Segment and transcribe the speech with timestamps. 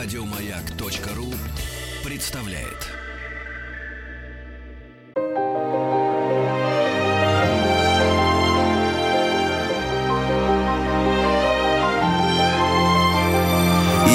[0.00, 1.34] Радиомаяк.ру
[2.04, 2.86] представляет.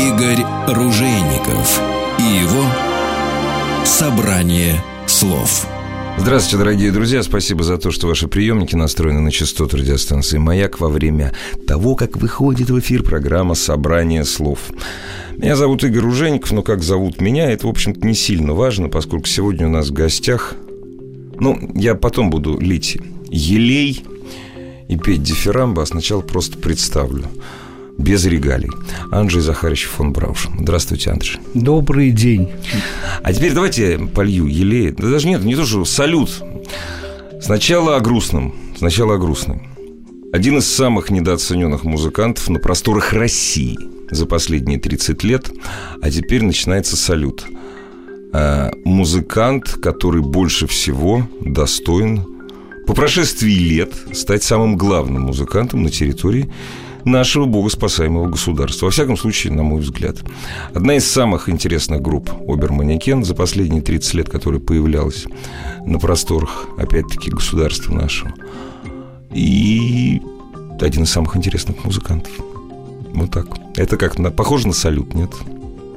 [0.08, 1.82] Игорь Ружейников
[2.18, 2.64] и его
[3.84, 5.68] собрание слов.
[6.18, 7.24] Здравствуйте, дорогие друзья.
[7.24, 11.34] Спасибо за то, что ваши приемники настроены на частоту радиостанции «Маяк» во время
[11.68, 14.72] того, как выходит в эфир программа «Собрание слов».
[15.38, 19.26] Меня зовут Игорь Ужеников, но как зовут меня, это, в общем-то, не сильно важно, поскольку
[19.26, 20.56] сегодня у нас в гостях...
[21.40, 22.98] Ну, я потом буду лить
[23.30, 24.06] елей
[24.88, 27.26] и петь дифирамбы, а сначала просто представлю
[27.98, 28.70] без регалий.
[29.12, 30.48] Анджей Захарович фон Брауш.
[30.60, 31.40] Здравствуйте, Анджей.
[31.54, 32.52] Добрый день.
[33.24, 34.92] А теперь давайте полью елей.
[34.92, 36.44] Да даже нет, не то, что салют.
[37.42, 38.56] Сначала о грустном.
[38.78, 39.64] Сначала о грустном.
[40.32, 43.78] Один из самых недооцененных музыкантов на просторах России
[44.12, 45.52] за последние 30 лет,
[46.02, 47.46] а теперь начинается салют.
[48.34, 52.26] А, музыкант, который больше всего достоин
[52.88, 56.52] по прошествии лет стать самым главным музыкантом на территории
[57.06, 58.86] нашего богоспасаемого государства.
[58.86, 60.18] Во всяком случае, на мой взгляд.
[60.74, 65.26] Одна из самых интересных групп Оберманекен за последние 30 лет, которая появлялась
[65.86, 68.34] на просторах, опять-таки, государства нашего.
[69.34, 70.22] И
[70.80, 72.32] один из самых интересных музыкантов.
[73.14, 73.48] Вот так.
[73.76, 75.32] Это как на, похоже на салют, нет?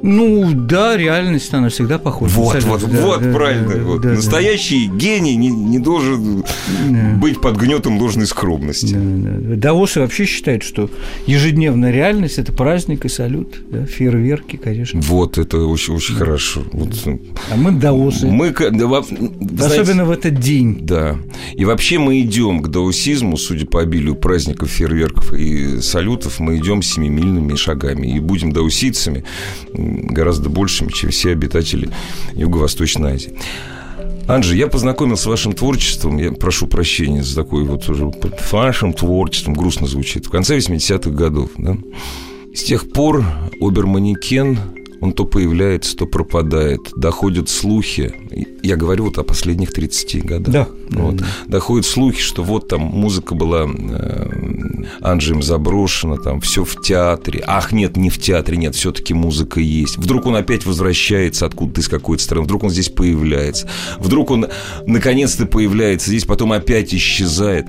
[0.03, 2.35] Ну да, реальность, она всегда похожа.
[2.35, 3.75] Вот, вот, да, вот, да, правильно.
[3.75, 4.01] Да, вот.
[4.03, 4.97] Да, Настоящий да.
[4.97, 6.45] гений не, не должен
[6.89, 7.15] да.
[7.17, 8.95] быть под гнетом ложной скромности.
[8.95, 9.57] Да, да.
[9.57, 10.91] Даосы вообще считают, что
[11.27, 15.01] ежедневная реальность– это праздник и салют, да, фейерверки, конечно.
[15.01, 16.25] Вот, это очень, очень да.
[16.25, 16.63] хорошо.
[16.73, 16.91] Вот.
[17.51, 18.27] А мы даосы.
[18.27, 18.99] Мы, да,
[19.67, 20.79] Особенно знаете, в этот день.
[20.83, 21.17] Да.
[21.55, 26.83] И вообще мы идем к даосизму, судя по обилию праздников, фейерверков и салютов, мы идем
[26.83, 29.25] семимильными шагами и будем даосийцами
[29.87, 31.91] гораздо большими, чем все обитатели
[32.35, 33.37] Юго-Восточной Азии.
[34.29, 38.11] Анжи, я познакомился с вашим творчеством, я прошу прощения за такое вот уже
[38.51, 41.51] вашим творчеством, грустно звучит, в конце 80-х годов.
[41.57, 41.77] Да?
[42.53, 43.25] С тех пор
[43.61, 44.59] Оберманекен
[45.01, 46.93] он то появляется, то пропадает.
[46.97, 48.15] Доходят слухи,
[48.63, 50.53] я говорю вот о последних 30 годах.
[50.53, 50.69] Да.
[50.91, 51.17] Вот.
[51.17, 51.27] Да.
[51.47, 54.27] Доходят слухи, что вот там музыка была э,
[55.01, 57.43] Анджием заброшена, там все в театре.
[57.47, 59.99] Ах, нет, не в театре, нет, все-таки музыка есть.
[59.99, 63.69] Вдруг он опять возвращается откуда-то из какой-то страны, вдруг он здесь появляется.
[63.99, 64.47] Вдруг он
[64.87, 67.67] наконец-то появляется здесь, потом опять исчезает.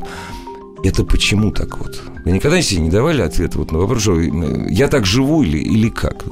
[0.84, 2.02] Это почему так вот?
[2.24, 5.90] Вы никогда себе не давали ответа вот на вопрос, э, я так живу или, или
[5.90, 6.26] как?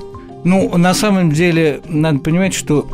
[0.45, 2.87] Ну, на самом деле, надо понимать, что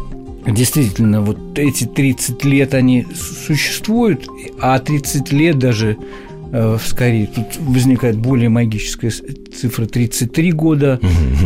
[0.47, 3.05] действительно вот эти 30 лет они
[3.45, 4.27] существуют,
[4.59, 5.97] а 30 лет даже
[6.51, 10.99] э, скорее тут возникает более магическая цифра 33 года.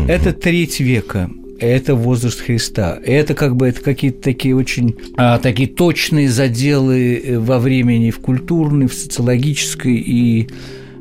[0.08, 3.00] Это треть века это возраст Христа.
[3.04, 8.20] Это как бы это какие-то такие очень а, такие точные заделы э, во времени в
[8.20, 10.50] культурной, в социологической и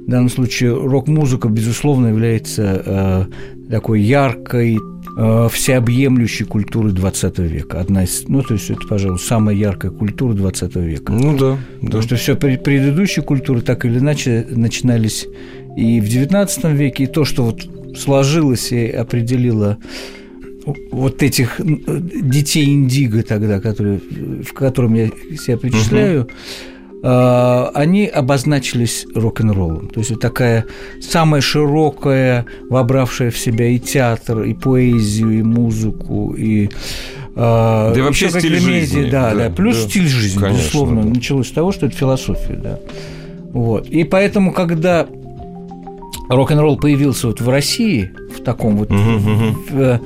[0.06, 3.24] в данном случае рок-музыка, безусловно, является э,
[3.70, 4.78] такой яркой,
[5.16, 7.80] э, всеобъемлющей культуры 20 века.
[7.80, 11.12] Одна из, ну, то есть это, пожалуй, самая яркая культура 20 века.
[11.12, 11.58] Ну да.
[11.80, 12.02] Потому да.
[12.02, 15.26] что все предыдущие культуры так или иначе начинались
[15.76, 17.66] и в 19 веке, и то, что вот
[17.96, 19.78] сложилось и определило
[20.90, 24.00] вот этих детей индиго тогда, которые,
[24.42, 26.73] в котором я себя причисляю, угу Э,
[27.06, 29.88] они обозначились рок-н-роллом.
[29.88, 30.64] То есть вот такая
[31.02, 36.70] самая широкая, вобравшая в себя и театр, и поэзию, и музыку, и э,
[37.36, 39.10] да и вообще стиль жизни.
[39.10, 39.54] Да, да, да.
[39.54, 41.02] Плюс да, стиль жизни, конечно, безусловно.
[41.02, 41.08] Да.
[41.10, 42.78] Началось с того, что это философия, да.
[43.52, 43.86] Вот.
[43.88, 45.06] И поэтому, когда
[46.30, 50.00] рок-н-ролл появился вот в России, в таком вот угу, в,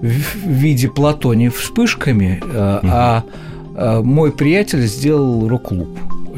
[0.00, 3.24] в виде Платони вспышками, а
[3.76, 5.88] мой приятель сделал рок-клуб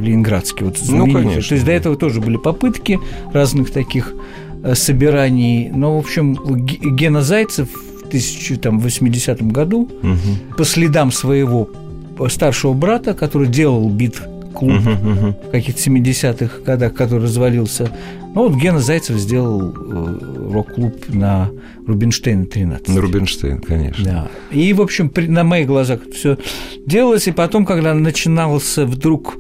[0.01, 1.43] ленинградский, вот Ну, конечно.
[1.43, 2.99] То есть до этого тоже были попытки
[3.33, 4.15] разных таких
[4.63, 5.71] э, собираний.
[5.71, 6.35] Но, в общем,
[6.97, 10.57] Гена Зайцев в 1080 году угу.
[10.57, 11.69] по следам своего
[12.29, 14.21] старшего брата, который делал бит
[14.55, 15.49] клуб uh-huh, uh-huh.
[15.49, 17.91] в каких-то 70-х годах, который развалился.
[18.35, 21.51] Ну, вот Гена Зайцев сделал э, рок-клуб на
[21.87, 22.89] Рубинштейна 13.
[22.89, 24.05] На Рубинштейн, конечно.
[24.05, 24.57] Да.
[24.57, 26.39] И, в общем, при, на моих глазах все
[26.87, 27.27] делалось.
[27.27, 29.37] И потом, когда начинался вдруг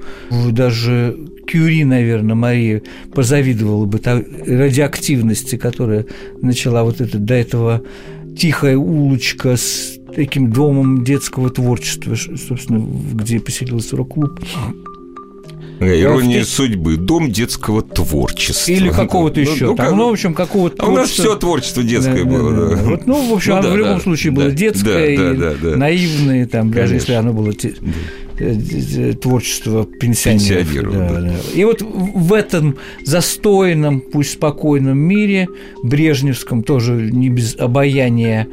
[0.51, 1.17] даже
[1.47, 2.83] Кюри, наверное, Мария
[3.15, 6.07] позавидовала бы радиоактивности, которая
[6.41, 7.83] начала вот это до этого
[8.37, 12.85] тихая улочка с таким домом детского творчества, собственно,
[13.15, 14.41] где поселился рок-клуб.
[15.81, 16.97] Э, Ирония судьбы.
[16.97, 18.71] Дом детского творчества.
[18.71, 19.67] Или какого-то Ну, еще.
[19.67, 21.25] ну, там, ну, в общем, какого-то А у нас творчества.
[21.25, 22.53] все творчество детское Да, было.
[22.71, 22.77] да.
[22.77, 22.83] да.
[22.83, 25.07] Вот, ну, в общем, Ну оно да, в любом да, случае да, было детское да,
[25.07, 25.77] и да, да, да.
[25.77, 26.95] наивное, там, даже Конечно.
[26.95, 27.71] если оно было э,
[28.39, 30.69] э, творчество пенсионеров.
[30.69, 31.21] Пенсионеров, да, да.
[31.21, 31.35] да.
[31.55, 35.49] И вот в в этом застойном, пусть спокойном мире,
[35.83, 38.47] брежневском, тоже не без обаяния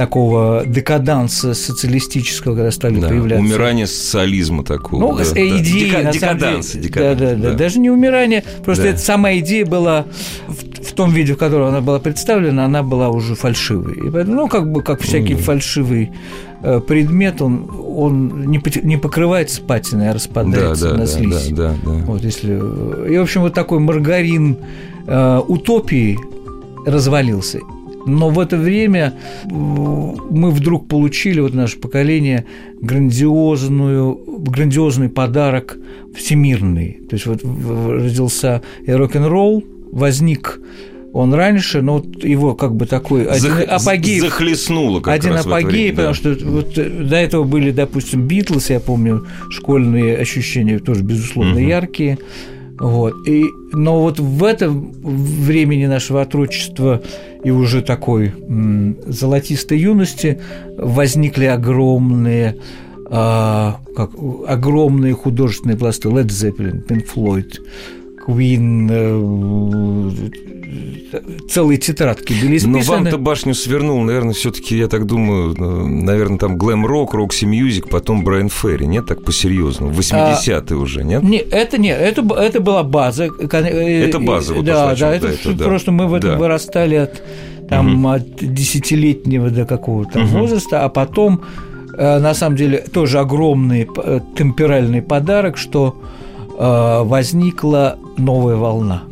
[0.00, 4.98] такого декаданса социалистического, когда стали Да, появляться Умирание социализма такого.
[4.98, 5.58] ну, да, да.
[5.58, 7.54] идеи, Дека- на самом декаданс, деле, декаданс, да, да, да, да.
[7.54, 8.88] даже не умирание, просто Да.
[8.88, 10.06] эта сама идея была
[10.48, 13.92] в, в том виде, в котором она была представлена, она была уже фальшивой.
[14.08, 16.12] И поэтому, ну, как бы, как всякий фальшивый
[16.62, 21.48] э, предмет, он, он не, не покрывается патиной, а Да, распадается да, на да, слизь.
[21.48, 21.90] да, да, да.
[22.06, 22.54] Вот если...
[23.12, 24.56] И, в общем, вот такой маргарин
[25.06, 26.18] э, утопии
[26.86, 27.60] развалился.
[28.06, 29.14] Но в это время
[29.44, 32.46] э, мы вдруг получили, вот наше поколение,
[32.80, 35.76] грандиозную, грандиозный подарок
[36.14, 37.00] всемирный.
[37.08, 40.60] То есть вот родился и рок-н-ролл, возник
[41.12, 45.44] он раньше, но вот его как бы такой один Зах- апогей Захлестнуло как один раз
[45.44, 46.14] в это апогей, время, потому да.
[46.38, 51.66] что вот э, до этого были, допустим, Битлз, я помню, школьные ощущения тоже, безусловно, Мгм.
[51.68, 52.18] яркие.
[52.80, 53.28] Вот.
[53.28, 57.02] И, но вот в этом времени нашего отрочества
[57.44, 60.40] и уже такой м, золотистой юности
[60.78, 62.56] возникли огромные
[63.12, 64.10] а, как,
[64.46, 67.58] огромные художественные пласты Led Zeppelin, Pink Floyd,
[68.26, 70.30] Queen, э,
[71.48, 72.96] целые тетрадки были Но исписаны.
[72.96, 78.24] вам-то башню свернул, наверное, все-таки, я так думаю, э, наверное, там глэм-рок, Roxy Music, потом
[78.24, 81.22] Брайан Ферри, нет, так по-серьезному, 80-е уже, нет?
[81.22, 83.24] Не, это не, это, это была база.
[83.24, 85.64] Это Это база, вот да, да, это это да.
[85.64, 86.36] просто мы в этом Да.
[86.38, 87.22] вырастали от
[87.68, 88.06] там Мгм.
[88.08, 90.40] от десятилетнего до какого-то Мгм.
[90.40, 91.42] возраста, а потом
[91.96, 95.94] э, на самом деле тоже огромный э, темперальный подарок, что
[96.58, 99.02] э, возникла новая волна.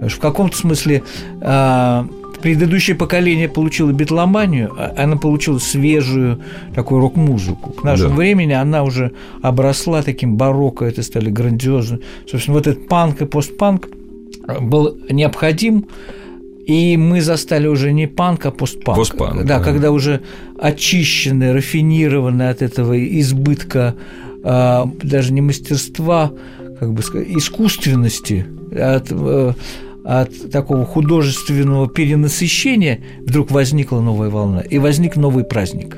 [0.00, 1.02] В каком-то смысле
[1.40, 2.04] э,
[2.42, 6.40] предыдущее поколение получило битломанию, а она получила свежую
[6.74, 7.72] такую рок-музыку.
[7.72, 8.16] К нашему Да.
[8.16, 9.12] времени она уже
[9.42, 12.00] обросла таким барокко, это стали грандиозно.
[12.30, 13.88] Собственно, вот этот панк и постпанк
[14.60, 15.86] был необходим,
[16.66, 18.98] и мы застали уже не панк, а постпанк.
[18.98, 19.64] Постпанк, да, да.
[19.64, 20.20] когда уже
[20.58, 23.94] очищенные, рафинированные от этого избытка
[24.42, 26.32] а, даже не мастерства,
[26.78, 29.52] как бы сказать, искусственности, от, э,
[30.08, 35.96] от такого художественного перенасыщения вдруг возникла новая волна, и возник новый праздник.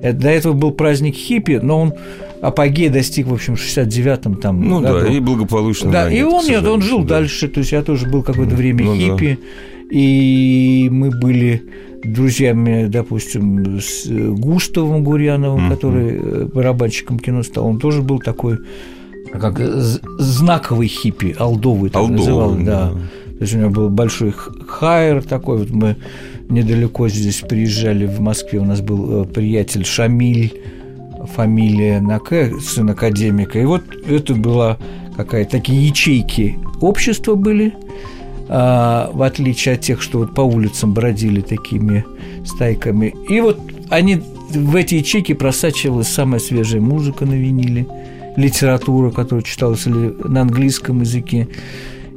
[0.00, 1.92] Э, До этого был праздник хиппи, но он
[2.40, 5.00] апогей достиг, в общем, в 69-м там Ну году.
[5.00, 5.90] да, и благополучно.
[5.92, 7.18] Да, да, и он нет, он жил да.
[7.18, 7.48] дальше.
[7.48, 8.98] То есть я тоже был какое-то время Ну да.
[9.00, 9.38] хиппи,
[9.90, 11.62] и мы были
[12.04, 15.70] друзьями, допустим, с э, Густавом Гурьяновым, Мгм.
[15.74, 17.66] который э, барабанщиком кино стал.
[17.66, 18.58] Он тоже был такой
[19.32, 22.64] как з- знаковый хиппи, алдовый, так Алдовый, называл, да.
[22.64, 22.92] да.
[23.42, 25.58] То есть у него был большой х- хайр такой.
[25.58, 25.96] Вот мы
[26.48, 30.54] недалеко здесь приезжали в Москве, у нас был э, приятель Шамиль,
[31.34, 33.58] фамилия на К, сын академика.
[33.58, 34.78] И вот это была
[35.16, 37.74] какая-то такие ячейки общества были,
[38.48, 42.04] а, в отличие от тех, что вот по улицам бродили такими
[42.46, 43.12] стайками.
[43.28, 43.58] И вот
[43.90, 47.88] они в эти ячейки просачивалась самая свежая музыка на виниле,
[48.36, 51.48] литература, которая читалась на английском языке.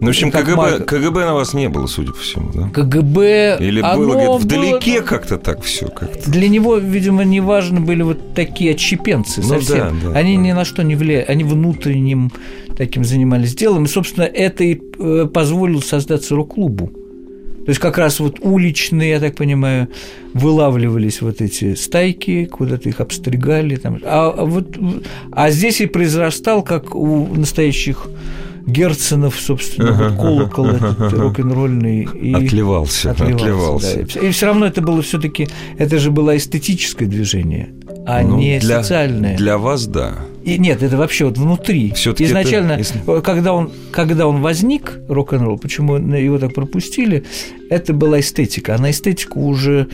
[0.01, 2.69] Ну, в общем, Как КГБ, КГБ на вас не было, судя по всему, да?
[2.69, 3.57] КГБ...
[3.59, 6.29] Или оно было было- вдалеке как-то так все как-то.
[6.29, 9.99] Для него, видимо, не важны были вот такие отщепенцы Ну совсем.
[10.03, 10.43] да, да, они да.
[10.43, 12.31] ни на что не влияли, они внутренним
[12.77, 13.85] таким занимались делом.
[13.85, 16.91] И, собственно, это и э, позволило создаться рок-клубу.
[17.65, 19.87] То есть как раз вот уличные, я так понимаю,
[20.33, 23.75] вылавливались вот эти стайки, куда-то их обстригали.
[23.77, 23.99] Там.
[24.03, 24.77] А, а вот,
[25.31, 28.07] а здесь и произрастал, как у настоящих
[28.65, 31.15] Герценов, собственно, Ага, вот колокол этот ага.
[31.17, 32.07] рок-н-ролльный.
[32.19, 34.05] И Отливался, отливался.
[34.13, 34.19] да.
[34.21, 37.69] И все равно это было все-таки, это же было эстетическое движение,
[38.07, 39.37] а Ну, не для, социальное.
[39.37, 40.15] Для вас, да.
[40.43, 41.91] И нет, это вообще вот внутри.
[41.95, 47.23] Всё-таки Изначально, это, когда, он, когда он возник, рок-н-ролл, почему его так пропустили,
[47.69, 48.75] это была эстетика.
[48.75, 49.87] А на эстетику уже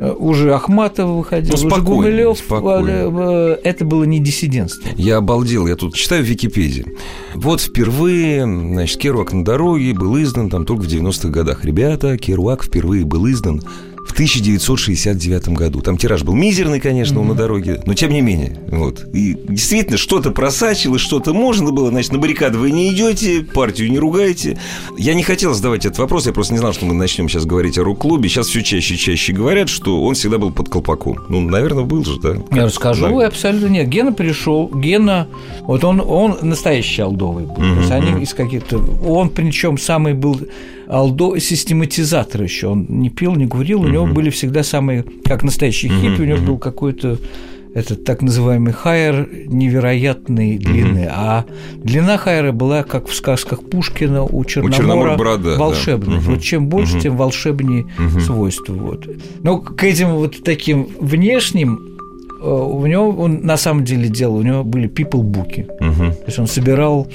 [0.00, 2.38] уже Ахматова выходил, Ну, уже спокойно, Гумилев.
[2.38, 2.88] спокойно.
[2.90, 4.88] э, э, Это было не диссидентство.
[4.96, 6.84] Я обалдел, я тут читаю в Википедии.
[7.34, 11.64] Вот впервые, значит, Керуак на дороге был издан там только в 90-х годах.
[11.64, 13.62] Ребята, Керуак впервые был издан
[14.06, 15.80] в 1969 году.
[15.80, 17.28] Там тираж был мизерный, конечно, mm-hmm.
[17.28, 18.56] на дороге, но тем не менее.
[18.68, 19.04] Вот.
[19.12, 21.90] И действительно, что-то просачивалось, что-то можно было.
[21.90, 24.58] Значит, на баррикады вы не идете, партию не ругаете.
[24.98, 27.78] Я не хотел задавать этот вопрос, я просто не знал, что мы начнем сейчас говорить
[27.78, 28.28] о рок-клубе.
[28.28, 31.18] Сейчас все чаще и чаще говорят, что он всегда был под колпаком.
[31.28, 32.36] Ну, наверное, был же, да?
[32.52, 33.26] Я расскажу, да.
[33.26, 33.88] абсолютно нет.
[33.88, 35.28] Гена пришел, Гена,
[35.62, 37.54] вот он, он настоящий алдовый был.
[37.54, 37.74] Mm-hmm.
[37.74, 38.78] То есть они из каких-то...
[39.06, 40.40] Он, причем, самый был
[40.86, 42.68] алдо систематизатор еще.
[42.68, 46.38] Он не пил, не курил, у него были всегда самые, как настоящий хиппи, у него
[46.38, 47.18] был какой-то
[47.74, 54.44] этот так называемый хайер невероятной длины, а длина хайера была, как в сказках Пушкина у
[54.44, 56.18] Черномора, у Черномор брат, волшебной.
[56.18, 56.22] Да.
[56.30, 57.86] Вот чем больше, тем волшебнее
[58.24, 58.74] свойства.
[58.74, 59.08] Вот.
[59.42, 61.98] Но к этим вот таким внешним
[62.40, 65.66] э, у него он на самом деле делал, у него были people-буки.
[65.78, 67.08] То есть он собирал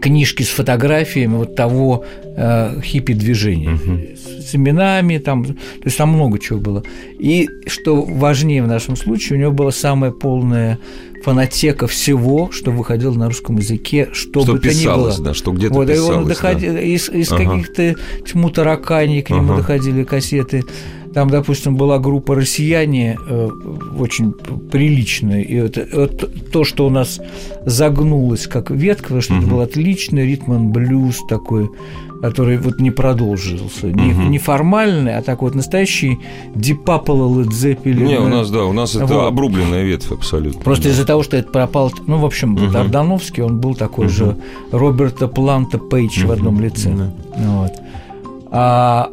[0.00, 3.74] книжки с фотографиями вот того э, хиппи-движения.
[3.74, 3.98] Угу.
[4.40, 5.54] С именами, там, то
[5.84, 6.82] есть там много чего было.
[7.18, 10.78] И что важнее в нашем случае, у него была самая полная
[11.22, 15.24] фонотека всего, что выходило на русском языке, что, что бы писалось, то ни было.
[15.30, 16.80] Да, что где-то вот, писалось, и он доходил, да.
[16.80, 17.44] из, из ага.
[17.44, 17.94] каких-то
[18.26, 19.56] тьму тараканий к нему ага.
[19.58, 20.64] доходили кассеты.
[21.14, 23.48] Там, допустим, была группа «Россияне», э,
[23.98, 27.20] очень приличная, и это, это то, что у нас
[27.66, 29.42] загнулось как ветка, потому что угу.
[29.42, 31.68] это был отличный ритм блюз такой,
[32.22, 33.88] который вот не продолжился.
[33.88, 34.22] Не, угу.
[34.22, 36.20] не формальный, а такой вот настоящий
[36.54, 38.06] Дипапала Ледзеппелин.
[38.06, 39.26] Не, у нас, да, у нас это вот.
[39.26, 40.60] обрубленная ветвь абсолютно.
[40.60, 40.90] Просто да.
[40.90, 41.92] из-за того, что это пропал...
[42.06, 42.76] Ну, в общем, угу.
[42.76, 44.14] Ардановский, он был такой угу.
[44.14, 44.36] же
[44.70, 46.28] Роберта Планта Пейдж угу.
[46.28, 46.90] в одном лице.
[46.90, 47.12] Да.
[47.36, 47.72] Вот.
[48.52, 49.10] А,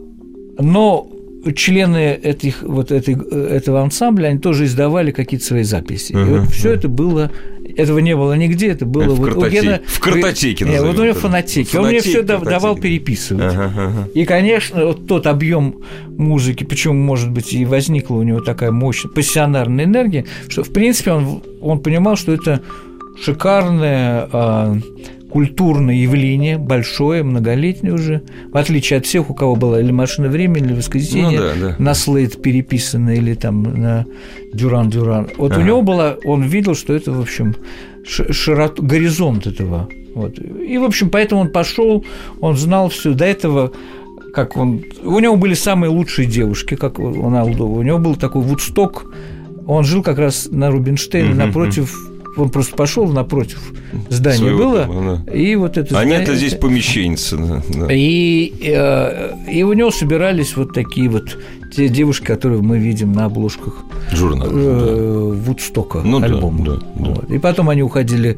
[0.60, 1.08] но
[1.54, 6.13] члены этих, вот этой, этого ансамбля, они тоже издавали какие-то свои записи.
[6.13, 6.75] Uh-huh, и вот все uh-huh.
[6.75, 7.32] это было,
[7.75, 11.00] этого не было нигде, это было в вот картотеке, у Гена, в картотеке нет, вот
[11.00, 13.54] у него фонотеки, он мне все давал переписывать.
[13.54, 14.12] Uh-huh, uh-huh.
[14.13, 19.12] И, конечно, вот тот объем музыки, почему, может быть, и возникла у него такая мощная
[19.12, 22.62] пассионарная энергия, что, в принципе, он, он понимал, что это
[23.24, 24.77] шикарная а,
[25.32, 30.68] культурное явление, большое, многолетнее уже, в отличие от всех, у кого была или машина времени,
[30.68, 31.76] или воскресенье, ну, да, да.
[31.78, 34.06] на слейд переписано, или там на
[34.54, 35.30] Дюран-Дюран.
[35.38, 35.62] Вот ага.
[35.62, 37.56] у него было, он видел, что это, в общем,
[38.06, 39.90] широт, горизонт этого.
[40.16, 40.40] Вот.
[40.40, 42.06] И, в общем, поэтому он пошел,
[42.40, 43.14] он знал все.
[43.14, 43.72] До этого
[44.34, 44.84] как он...
[45.04, 47.80] У него были самые лучшие девушки, как у Налдова.
[47.80, 49.06] У него был такой Вудсток.
[49.66, 51.96] Он жил как раз на Рубинштейне, угу, напротив
[52.38, 53.74] он просто пошел напротив
[54.10, 55.34] здания Своего было, дома, да.
[55.34, 57.38] и вот это А нет, здесь помещенница.
[57.38, 57.88] Да, да.
[57.89, 61.38] И, э, и у него собирались вот такие вот
[61.75, 65.41] те девушки, которые мы видим на обложках журнала э, да.
[65.41, 66.65] Вудстока ну, альбома.
[66.65, 67.10] Да, да, да.
[67.12, 67.32] Вот.
[67.32, 68.38] И потом они уходили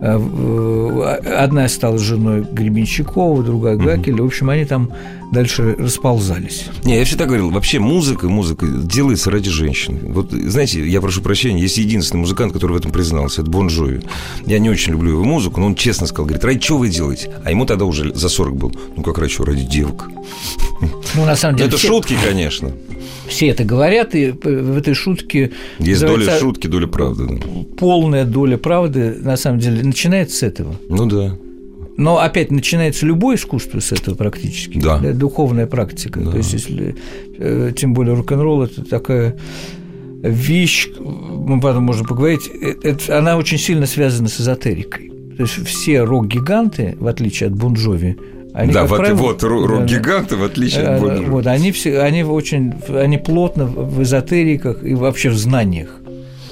[0.00, 4.16] одна стала женой Гребенщикова, другая Гакеля.
[4.16, 4.22] Угу.
[4.24, 4.90] В общем, они там
[5.30, 6.66] дальше расползались.
[6.84, 10.12] Не, я всегда говорил, вообще музыка, музыка делается ради женщин.
[10.12, 14.02] Вот, знаете, я прошу прощения, есть единственный музыкант, который в этом признался, это Бон Джови.
[14.46, 17.30] Я не очень люблю его музыку, но он честно сказал, говорит, ради чего вы делаете?
[17.44, 18.72] А ему тогда уже за 40 был.
[18.96, 19.44] Ну, как ради чего?
[19.44, 20.08] Ради девок.
[21.14, 21.68] Ну, на самом деле...
[21.68, 21.88] Это все...
[21.88, 22.72] шутки, конечно
[23.30, 25.52] все это говорят, и в этой шутке...
[25.78, 27.26] Есть доля шутки, доля правды.
[27.28, 27.46] Да.
[27.78, 30.74] Полная доля правды, на самом деле, начинается с этого.
[30.88, 31.36] Ну да.
[31.96, 34.78] Но опять начинается любое искусство с этого практически.
[34.78, 34.98] Да.
[34.98, 36.20] Духовная практика.
[36.20, 36.32] Да.
[36.32, 36.96] То есть, если
[37.38, 39.36] э, тем более рок-н-ролл это такая
[40.22, 45.10] вещь, мы потом можем поговорить, э, это, она очень сильно связана с эзотерикой.
[45.36, 48.16] То есть все рок-гиганты, в отличие от Бонжови,
[48.52, 51.26] они, да, вот, правило, вот рок-гиганты, в отличие от Бонжови.
[51.26, 55.90] Вот, они, все, они очень, они плотно в эзотериках и вообще в знаниях,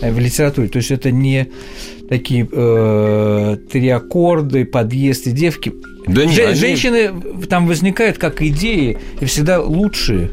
[0.00, 0.68] э, в литературе.
[0.68, 1.48] То есть это не
[2.08, 5.72] такие э, три аккорда, подъезд и девки.
[6.06, 6.54] Да нет, Ж, они...
[6.54, 7.12] Женщины
[7.48, 10.30] там возникают как идеи и всегда лучшие.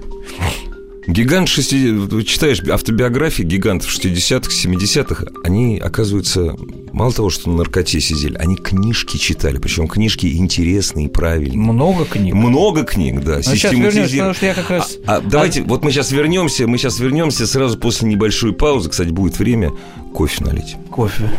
[1.07, 2.25] Гигант 60...
[2.25, 6.55] Читаешь автобиографии гигантов 60-х, 70-х, они, оказывается,
[6.91, 11.57] мало того, что на наркоте сидели, они книжки читали, причем книжки интересные и правильные.
[11.57, 12.33] Много книг.
[12.33, 13.37] Много книг, да.
[13.37, 14.97] Ну, сейчас вернемся, потому что я как раз...
[15.05, 15.63] А, а, давайте, а...
[15.65, 19.71] вот мы сейчас вернемся, мы сейчас вернемся сразу после небольшой паузы, кстати, будет время
[20.13, 20.75] кофе налить.
[20.89, 21.29] Кофе.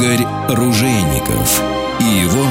[0.00, 1.62] Игорь Ружейников
[2.00, 2.46] и его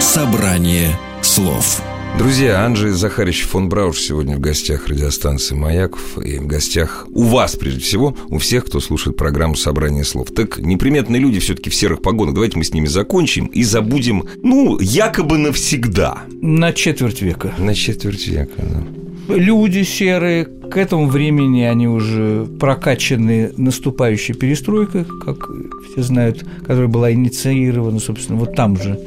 [0.00, 1.80] «Собрание слов».
[2.18, 7.54] Друзья, Анджей Захарич фон Брауш сегодня в гостях радиостанции «Маяков» и в гостях у вас,
[7.54, 10.30] прежде всего, у всех, кто слушает программу «Собрание слов».
[10.34, 12.34] Так неприметные люди все-таки в серых погонах.
[12.34, 16.18] Давайте мы с ними закончим и забудем, ну, якобы навсегда.
[16.42, 17.54] На четверть века.
[17.58, 18.84] На четверть века, да
[19.28, 25.48] люди серые, к этому времени они уже прокачаны наступающей перестройкой, как
[25.92, 28.98] все знают, которая была инициирована, собственно, вот там же.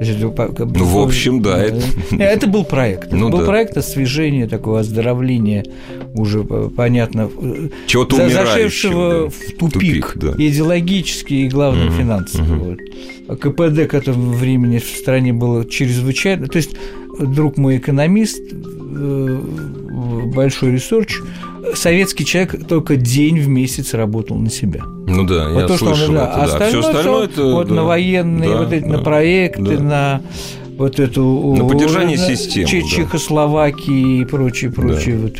[0.00, 1.62] Ну, в общем, да.
[1.62, 1.80] Это,
[2.18, 3.12] это был проект.
[3.12, 3.46] Ну, это был да.
[3.46, 5.64] проект освежения, такого оздоровления,
[6.12, 7.30] уже понятно,
[7.86, 9.28] Чего-то зашедшего да.
[9.28, 10.34] в тупик, Тупик, да.
[10.36, 12.54] и идеологически, и, главное, Мгм, финансово.
[12.54, 12.78] Вот.
[13.28, 16.48] А КПД к этому времени в стране было чрезвычайно...
[16.48, 16.72] То есть,
[17.20, 18.42] друг мой экономист,
[18.92, 21.20] большой research,
[21.74, 24.80] советский человек только день в месяц работал на себя.
[24.84, 26.24] Ну да, я Вот то, что он, слышал да.
[26.24, 26.68] это, А да.
[26.68, 27.44] Все остальное это...
[27.44, 27.74] вот да.
[27.74, 29.82] на военные, Да, вот эти, на да, проекты, да.
[29.82, 30.22] на
[30.76, 32.88] вот эту На поддержание на системы, Че- да.
[32.88, 35.34] Чехословакии и прочее, прочее, вот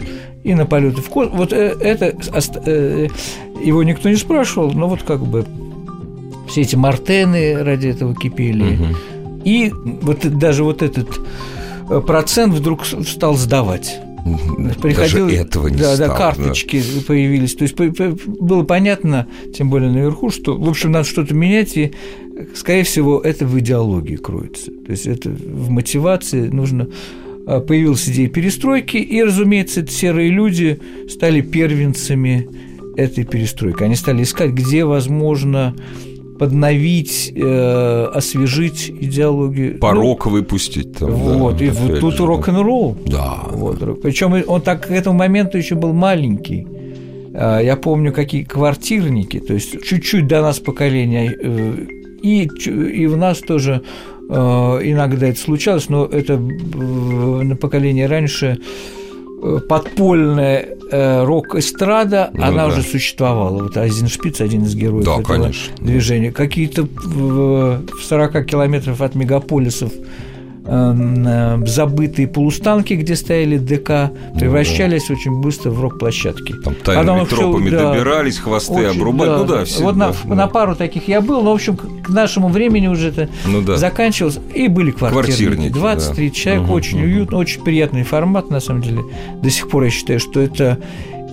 [0.45, 1.39] и на полеты в космос.
[1.39, 2.15] Вот э, это
[2.67, 3.09] э,
[3.63, 5.45] его никто не спрашивал, но вот как бы
[6.49, 8.77] все эти мартены ради этого кипели.
[8.77, 8.97] Мгм.
[9.45, 11.21] И вот даже вот этот э,
[12.01, 14.01] процент вдруг стал сдавать.
[14.81, 17.55] Приходил, Даже этого не да, стало, да, карточки появились.
[17.55, 21.93] То есть было понятно, тем более наверху, что, в общем, надо что-то менять, и,
[22.55, 24.71] скорее всего, это в идеологии кроется.
[24.87, 26.89] То есть это в мотивации нужно
[27.47, 32.49] а, появилась идея перестройки, и, разумеется, эти серые люди стали первенцами
[32.97, 33.83] этой перестройки.
[33.83, 35.75] Они стали искать, где возможно
[36.43, 39.79] подновить, э, освежить идеологию.
[39.79, 41.11] Порок выпустить там.
[41.11, 42.97] Ну, да, вот, и вот тут же, рок-н-ролл.
[43.07, 43.37] Да.
[43.53, 44.03] Вот.
[44.03, 46.67] Причем он так к этому моменту еще был маленький.
[47.33, 51.77] А, Я помню, какие квартирники, то есть чуть-чуть до нас поколения, э,
[52.25, 53.83] и, и в нас тоже
[54.29, 58.59] э, иногда это случалось, но это э, на поколение раньше
[59.69, 62.69] подпольная э, рок-эстрада, Ну она да.
[62.69, 63.63] уже существовала.
[63.65, 65.75] Вот Азин Шпиц, один из героев Да, этого конечно.
[65.79, 66.33] движения.
[66.33, 70.03] Какие-то в в 40 километров от мегаполисов э,
[70.65, 76.55] забытые полустанки, где стояли ДК, превращались очень быстро в рок-площадки.
[76.63, 79.31] Там тайными тропами да, добирались, хвосты очень, обрубали.
[79.31, 79.83] Ну да, все.
[79.83, 80.47] Вот на, да, на да.
[80.47, 83.77] пару таких я был, но, в общем, к нашему времени уже это Ну да.
[83.77, 84.39] заканчивалось.
[84.55, 85.37] И были квартирники.
[85.45, 86.35] Квартирники, 23 да.
[86.35, 87.07] человек, Мгм, очень мгм.
[87.07, 89.03] уютно, очень приятный формат, на самом деле.
[89.43, 90.79] До сих пор я считаю, что это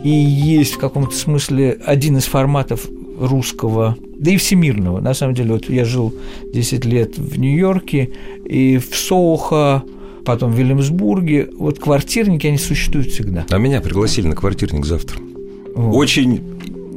[0.04, 2.88] и есть в каком-то смысле один из форматов
[3.20, 5.00] русского, да и всемирного.
[5.02, 6.14] На самом деле, вот я жил
[6.54, 8.10] 10 лет в Нью-Йорке
[8.46, 9.84] и в Соухо,
[10.26, 11.50] потом в Вильямсбурге.
[11.58, 13.46] Вот квартирники, они существуют всегда.
[13.50, 15.20] А меня пригласили на квартирник завтра.
[15.76, 15.96] Вот.
[15.96, 16.42] Очень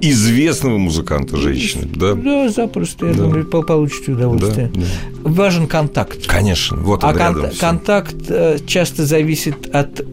[0.01, 2.15] известного музыканта женщины, да?
[2.15, 3.23] Да, запросто, я Да.
[3.23, 4.71] думаю, по- получите Да, удовольствие.
[4.75, 4.83] да.
[5.23, 6.27] Важен контакт.
[6.27, 10.05] Конечно, вот он А кон- контакт э, часто зависит от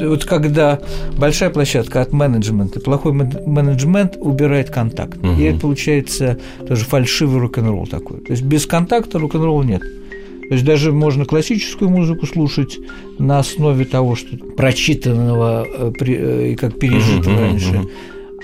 [0.00, 0.80] вот когда
[1.16, 5.16] большая площадка от менеджмента, плохой мен- менеджмент убирает контакт.
[5.22, 5.38] Мгм.
[5.40, 8.18] И это получается тоже фальшивый рок-н-ролл такой.
[8.20, 9.82] То есть без контакта рок-н-ролла нет.
[9.82, 12.78] То есть даже можно классическую музыку слушать
[13.18, 17.68] на основе того, что прочитанного э, э, и как пережитого мгм, раньше.
[17.72, 17.90] мгм.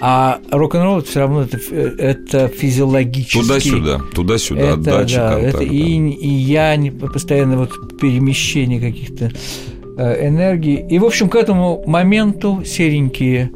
[0.01, 5.55] А рок-н-ролл это все равно это, э, это физиологический Туда-сюда, туда-сюда, это, отдача, да, контакт.
[5.55, 9.31] это инь и янь, постоянно вот перемещение каких-то
[9.97, 10.77] э, энергий.
[10.77, 13.51] И, в общем, к этому моменту серенькие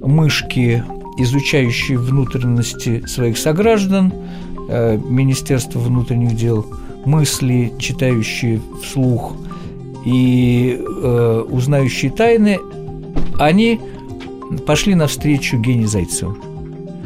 [0.00, 0.82] мышки,
[1.18, 4.12] изучающие внутренности своих сограждан,
[4.68, 6.66] э, Министерство внутренних дел,
[7.04, 9.34] мысли, читающие вслух
[10.04, 12.58] и э, узнающие тайны,
[13.38, 13.80] они
[14.66, 16.49] пошли навстречу Гене Зайцеву.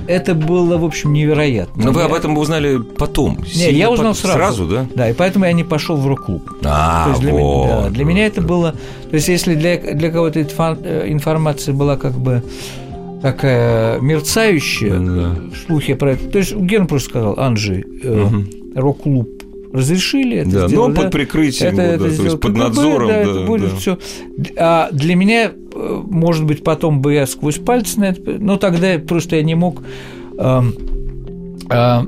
[0.07, 1.85] Это было, в общем, невероятно.
[1.85, 3.39] Но вы Я- об этом узнали потом.
[3.39, 4.39] не, сильно я узнал пот- сразу.
[4.39, 4.87] Сразу, да?
[4.95, 6.43] Да, и поэтому я не пошел в рок-клуб.
[6.65, 7.67] А, То есть для, меня- вот.
[7.69, 8.73] да, для меня это было...
[9.11, 12.43] То есть если для, для кого-то э, информация была как бы
[13.23, 15.37] такая мерцающая, Да.
[15.67, 16.29] слухи про это...
[16.29, 18.49] То есть Ген просто сказал, Анжи, э, Мгм.
[18.75, 19.31] рок-клуб
[19.75, 23.15] разрешили это Да, но сделать, под прикрытием, это, да, это то есть под надзором, да,
[23.25, 23.77] да, это будет да.
[23.77, 23.99] все.
[24.57, 28.99] А для меня, э, может быть, потом бы я сквозь пальцы на это, но тогда
[28.99, 29.83] просто я не мог
[30.39, 30.75] эм,
[31.69, 32.01] э,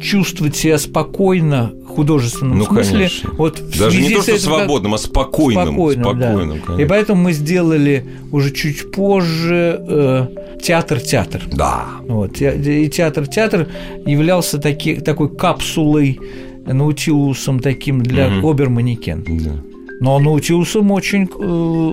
[0.00, 2.92] чувствовать себя спокойно художественном Ну, смысле.
[2.92, 3.30] конечно.
[3.38, 5.66] Вот Даже не то, что как- свободным, а спокойным.
[5.68, 6.10] спокойным, да.
[6.28, 6.88] спокойным, И конечно.
[6.88, 10.26] поэтому мы сделали уже чуть позже э,
[10.60, 11.42] театр-театр.
[11.52, 11.84] Да.
[12.08, 12.40] Вот.
[12.40, 13.68] И театр-театр
[14.04, 16.18] являлся таки, такой капсулой,
[16.66, 18.46] наутилусом таким для Мгм.
[18.46, 19.24] обер-манекен.
[19.44, 19.62] да.
[20.00, 21.44] Но наутилусом очень, э,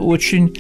[0.04, 0.54] очень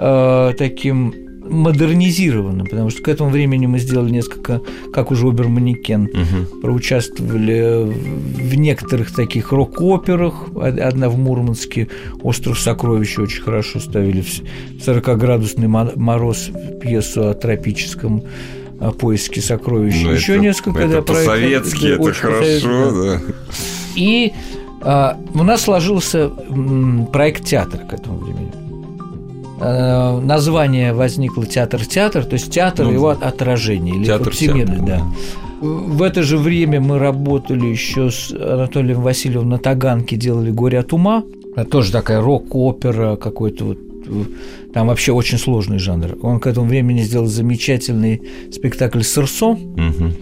[0.00, 1.12] э, таким
[1.50, 4.60] модернизированным, потому что к этому времени мы сделали несколько,
[4.92, 6.60] как уже обер-манекен, Мгм.
[6.60, 10.48] проучаствовали в некоторых таких рок-операх.
[10.54, 11.88] Од- Одна в Мурманске
[12.22, 14.42] «Остров сокровищ» очень хорошо ставили в
[14.86, 16.50] 40-градусный мо- мороз
[16.82, 18.22] пьесу о тропическом
[18.80, 19.94] о поиске сокровищ.
[20.04, 21.16] Ну, Еще это- несколько это да, проектов.
[21.16, 22.22] по-советски, это по-советски,
[22.66, 22.70] да.
[22.70, 23.20] хорошо, да.
[23.96, 24.32] И
[24.80, 26.30] а, у нас сложился
[27.12, 28.52] проект театра к этому времени.
[29.60, 35.02] э, название возникло театр-театр, то есть театр Ну, его отражение или театр театр, да.
[35.60, 40.92] В это же время мы работали еще с Анатолием Васильевым на Таганке, делали «Горе от
[40.92, 41.24] ума».
[41.72, 43.78] Тоже такая рок-опера, какой-то вот
[44.72, 46.16] там вообще очень сложный жанр.
[46.22, 50.12] Он к этому времени сделал замечательный спектакль «Сырсо», Мгм.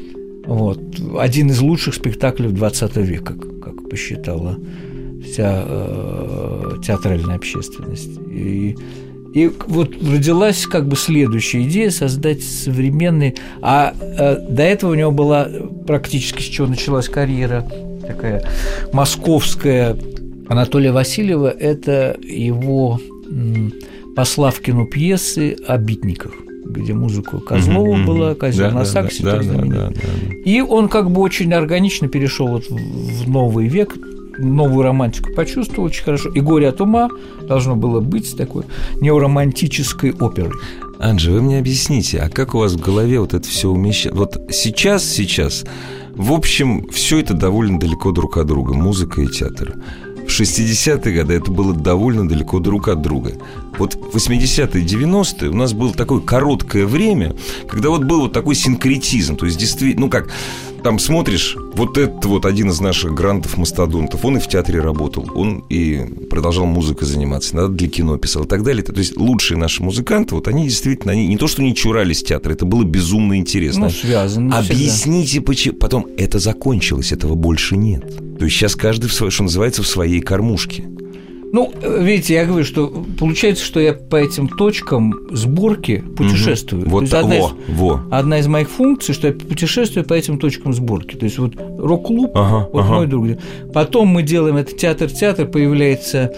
[0.47, 0.81] вот,
[1.19, 4.59] один из лучших спектаклей 20 века, как- посчитала
[5.25, 8.19] вся э, театральная общественность.
[8.33, 8.77] И,
[9.35, 13.35] и вот родилась как бы следующая идея создать современный...
[13.63, 15.49] А э, до этого у него была
[15.87, 17.65] практически с чего началась карьера
[18.07, 18.43] такая
[18.93, 19.97] московская
[20.49, 21.49] Анатолия Васильева.
[21.49, 23.01] Это его
[24.15, 26.33] по Славкину пьесы о битниках
[26.69, 28.35] где музыка Козлова Мгм, была.
[28.35, 29.93] Козел Да, на саксе, да, да, да, да.
[30.45, 32.77] И он как бы очень органично перешел вот в
[33.25, 33.97] в новый век,
[34.39, 36.29] новую романтику почувствовал очень хорошо.
[36.31, 37.09] И «Горе от ума»
[37.49, 38.65] должно было быть такой
[39.01, 40.53] неоромантической оперой.
[40.99, 44.19] Анжи, вы мне объясните, а как у вас в голове вот это все умещается?
[44.19, 45.65] Вот сейчас, сейчас,
[46.15, 49.75] в общем, все это довольно далеко друг от друга, музыка и театр.
[50.37, 53.33] В 60-е годы это было довольно далеко друг от друга.
[53.79, 57.35] Вот в 80-е, 90-е у нас было такое короткое время,
[57.67, 59.37] когда вот был вот такой синкретизм.
[59.37, 60.29] То есть, действительно, ну как,
[60.83, 65.65] там смотришь, вот этот вот один из наших грантов-мастодонтов, он и в театре работал, он
[65.69, 68.83] и продолжал музыкой заниматься, иногда для кино писал и так далее.
[68.83, 72.53] То есть, лучшие наши музыканты, вот они действительно, они не то, что не чурались театра,
[72.53, 73.87] это было безумно интересно.
[73.87, 74.63] Ну, связано.
[74.63, 74.75] всегда.
[74.75, 75.77] Объясните, почему.
[75.77, 78.17] Потом это закончилось, этого больше нет.
[78.39, 80.85] То есть сейчас каждый, в своей, что называется, в своей кормушке.
[81.57, 82.89] Ну, видите, я говорю, что
[83.19, 86.85] получается, что я по этим точкам сборки путешествую.
[86.85, 88.03] То Вот есть одна, во, из, во.
[88.11, 91.17] одна из моих функций, что я путешествую по этим точкам сборки.
[91.17, 92.95] То есть вот рок-клуб, Ага, вот ага.
[92.97, 93.27] мой друг.
[93.73, 96.35] Потом мы делаем это театр-театр, появляется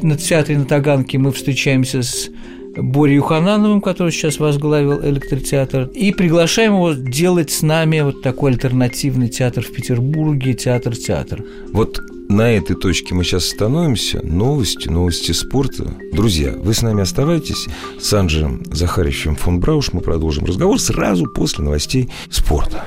[0.00, 2.30] на театре на Таганке, мы встречаемся с
[2.74, 9.28] Борей Юханановым, который сейчас возглавил электротеатр, и приглашаем его делать с нами вот такой альтернативный
[9.28, 11.44] театр в Петербурге, театр-театр.
[11.72, 14.20] Вот на этой точке мы сейчас остановимся.
[14.22, 15.94] Новости, новости спорта.
[16.12, 17.66] Друзья, вы с нами оставайтесь.
[18.00, 22.84] С Анджем Захарищем фон Брауш мы продолжим разговор сразу после новостей спорта.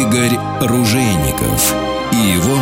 [0.00, 1.74] Игорь Ружейников
[2.12, 2.58] и его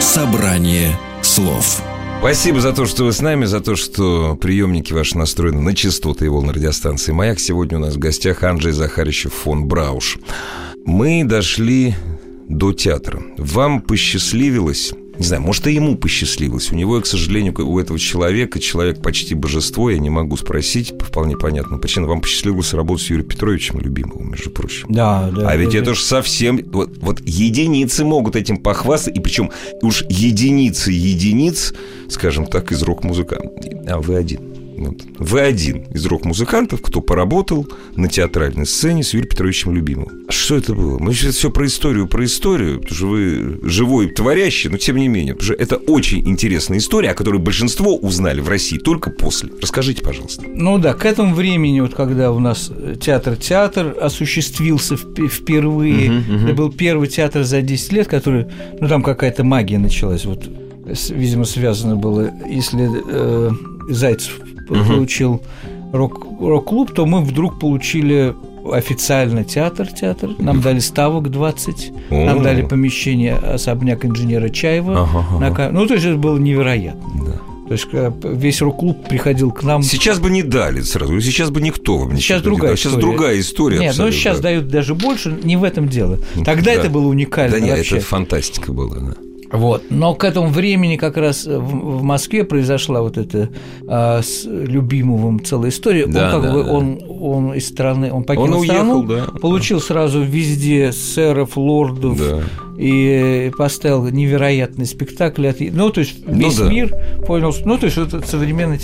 [0.00, 1.82] «Собрание слов».
[2.24, 6.24] Спасибо за то, что вы с нами, за то, что приемники ваши настроены на частоты
[6.24, 7.38] и волны радиостанции «Маяк».
[7.38, 10.16] Сегодня у нас в гостях Анджей Захарищев фон Брауш.
[10.86, 11.94] Мы дошли
[12.48, 13.22] до театра.
[13.36, 16.72] Вам посчастливилось, не знаю, может, и ему посчастливилось.
[16.72, 21.04] У него, к сожалению, у этого человека, человек почти божество, я не могу спросить, по
[21.04, 22.10] вполне понятным причинам.
[22.10, 24.86] Вам посчастливилось работать с Юрием Петровичем Любимовым, между прочим.
[24.88, 25.48] Да, да.
[25.48, 26.60] А ведь да, это же совсем...
[26.72, 29.50] Вот, вот единицы могут этим похвастаться, и причем
[29.82, 31.74] уж единицы единиц,
[32.08, 33.40] скажем так, из рок-музыка.
[33.86, 34.53] А вы один.
[34.76, 34.96] Вот.
[35.18, 40.24] Вы один из рок-музыкантов, кто поработал на театральной сцене с Юрием Петровичем Любимовым.
[40.28, 40.98] Что это было?
[40.98, 45.08] Мы сейчас все про историю, про историю, потому что вы живой творящий, но тем не
[45.08, 49.50] менее, потому что это очень интересная история, о которой большинство узнали в России только после.
[49.62, 50.42] Расскажите, пожалуйста.
[50.46, 56.46] Ну да, к этому времени, вот когда у нас театр-театр осуществился вп- впервые, Мгм, мгм.
[56.46, 58.46] это был первый театр за 10 лет, который,
[58.80, 60.44] ну там какая-то магия началась, вот,
[61.10, 63.50] видимо, связано было, если э,
[63.88, 64.86] Зайцев Мгм.
[64.86, 65.42] получил
[65.92, 68.34] рок- рок-клуб, то мы вдруг получили
[68.72, 72.42] официально театр-театр, нам дали ставок 20, нам О.
[72.42, 75.68] дали помещение особняк инженера Чаева, Ага, ага.
[75.68, 77.02] на ну то есть это было невероятно.
[77.26, 77.40] Да.
[77.66, 81.18] То есть когда весь рок-клуб приходил к нам Сейчас бы не дали сразу.
[81.20, 82.76] Сейчас бы никто вам Сейчас не другая дал.
[82.76, 83.06] Сейчас история.
[83.06, 83.78] другая история.
[83.78, 86.18] Нет, ну сейчас дают даже больше, не в этом дело.
[86.44, 86.72] Тогда да.
[86.72, 87.96] это было уникально Да нет, вообще.
[87.96, 89.14] это фантастика была, да.
[89.54, 89.84] Вот.
[89.90, 93.48] Но к этому времени как раз в, в Москве произошла вот эта
[93.86, 96.06] а, с Любимовым целая история.
[96.06, 96.70] Да, он как да, бы да.
[96.72, 99.24] он, он из страны, он покинул Он уехал, страну, да.
[99.40, 102.40] получил сразу везде сэров, лордов Да.
[102.78, 105.46] и поставил невероятный спектакль.
[105.46, 106.68] от- Ну, то есть Ну весь да.
[106.68, 106.94] мир
[107.26, 108.78] понял, ну, то есть это современный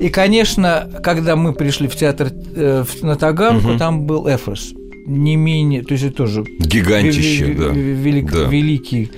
[0.00, 3.78] И, конечно, когда мы пришли в театр э, на Таганку, Мгм.
[3.78, 4.72] там был Эфрос.
[5.06, 7.64] Не менее, то есть это тоже Гигантище, ве- да.
[7.72, 8.44] ве- велик- Да.
[8.50, 9.10] великий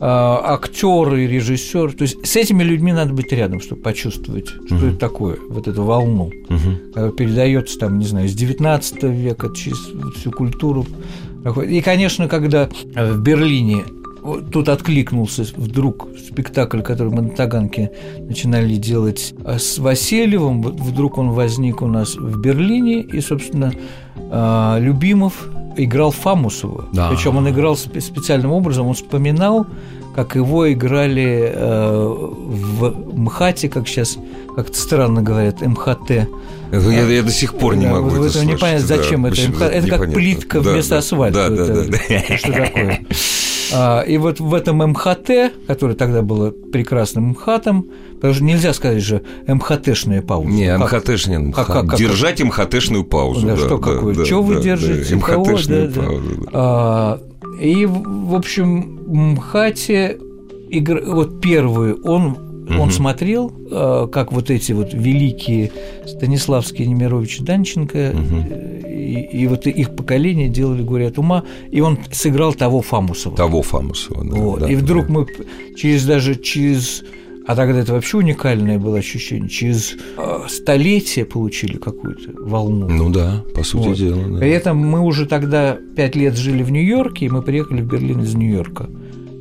[0.00, 1.92] а, актер и режиссер.
[1.92, 4.88] То есть с этими людьми надо быть рядом, чтобы почувствовать, что Мгм.
[4.88, 6.30] это такое, вот эту волну.
[6.48, 6.78] Мгм.
[6.94, 9.78] Когда передается там, не знаю, с 19 века через
[10.16, 10.86] всю культуру.
[11.66, 13.84] И, конечно, когда э, в Берлине
[14.52, 21.30] тут откликнулся вдруг спектакль, который мы на Таганке начинали делать э, с Васильевым, вдруг он
[21.30, 23.72] возник у нас в Берлине, и, собственно,
[24.30, 26.84] э, Любимов играл Фамусова.
[26.92, 27.08] Да.
[27.10, 28.86] Причем он играл спе- специальным образом.
[28.86, 29.66] Он вспоминал,
[30.14, 34.18] как его играли э, в МХАТе, как сейчас
[34.56, 36.10] как-то странно говорят, МХТ.
[36.72, 38.48] Это я, я до сих пор не Да, могу это это слышать.
[38.48, 39.34] непонятно, да, зачем это.
[39.36, 40.14] почему- МХ Это как непонятно.
[40.14, 41.48] плитка Да, вместо да, асфальта.
[41.50, 42.36] Да, да, Это- да, да.
[42.36, 43.00] Что такое?
[43.72, 45.30] А, И вот в этом МХТ,
[45.68, 50.48] который тогда было прекрасным МХАТом, потому что нельзя сказать же МХТшная пауза.
[50.48, 50.92] Не, Как?
[51.04, 51.54] МХТшная, МХ.
[51.54, 53.46] Как- как- как- держать МХТшную паузу.
[53.46, 54.14] Да, да, что да, какое?
[54.14, 55.14] да, Чё вы да, держите?
[55.16, 55.44] да, Кого?
[55.44, 56.06] МХТшную Да, да.
[56.06, 56.22] паузу.
[56.40, 56.48] да.
[56.52, 57.20] А,
[57.60, 60.18] И, в общем, в МХАТе
[60.70, 61.02] игр...
[61.06, 65.72] вот первый он он смотрел, а, как вот эти вот великие
[66.06, 71.98] Станиславский, Немирович, Данченко, э, и, и вот их поколение делали «Горе от ума», и он
[72.12, 73.36] сыграл того Фамусова.
[73.36, 74.24] Того Фамусова.
[74.24, 74.60] да, Вот.
[74.60, 75.12] да, и вдруг да.
[75.12, 75.26] мы
[75.76, 77.02] через даже через
[77.50, 79.48] а тогда это вообще уникальное было ощущение.
[79.48, 82.88] Через э, столетие получили какую-то волну.
[82.88, 83.96] Ну да, по сути Вот.
[83.96, 84.22] дела.
[84.28, 84.38] да.
[84.38, 88.22] При этом мы уже тогда пять лет жили в Нью-Йорке, и мы приехали в Берлин
[88.22, 88.88] из Нью-Йорка.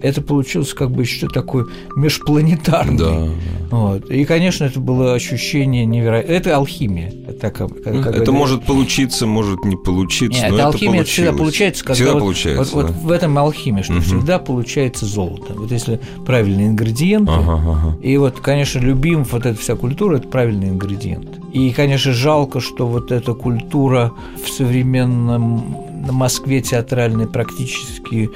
[0.01, 2.97] Это получилось как бы еще такое межпланетарное.
[2.97, 3.29] Да.
[3.71, 4.09] Вот.
[4.09, 6.35] И, конечно, это было ощущение невероятное.
[6.37, 7.13] Это алхимия.
[7.27, 8.27] Это, как, как- как Это говорят.
[8.29, 11.39] может получиться, может не получиться, Нет, но это алхимия это всегда получилось.
[11.51, 12.93] получается, когда Всегда вот, получается, вот, да.
[12.93, 14.01] вот в этом алхимия, что Мгм.
[14.01, 15.53] всегда получается золото.
[15.55, 17.97] Вот если правильные ингредиенты, Ага, ага.
[18.01, 21.27] и вот, конечно, любим вот эта вся культура– это правильный ингредиент.
[21.53, 24.11] И, конечно, жалко, что вот эта культура
[24.43, 25.75] в современном
[26.11, 28.29] Москве театральной практически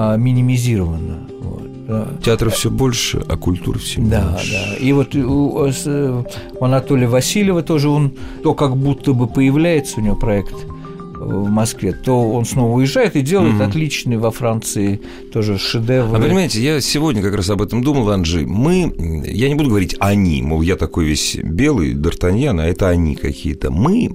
[0.00, 1.28] а, минимизирована.
[1.40, 2.06] Вот, да.
[2.24, 4.52] Театра все больше, а культуры все Да, меньше.
[4.52, 4.76] да.
[4.76, 6.22] И вот у, э,
[6.60, 8.12] у Анатолия Васильева тоже он
[8.44, 10.54] то как будто бы появляется у него проект
[11.28, 13.62] в Москве, то он снова уезжает и делает Мгм.
[13.62, 15.00] отличный во Франции
[15.32, 16.16] тоже шедевр.
[16.16, 18.46] А понимаете, я сегодня как раз об этом думал, Анжи.
[18.46, 18.92] Мы,
[19.26, 23.70] я не буду говорить они, мол, я такой весь белый, Д'Артаньян, а это они какие-то.
[23.70, 24.10] Мы,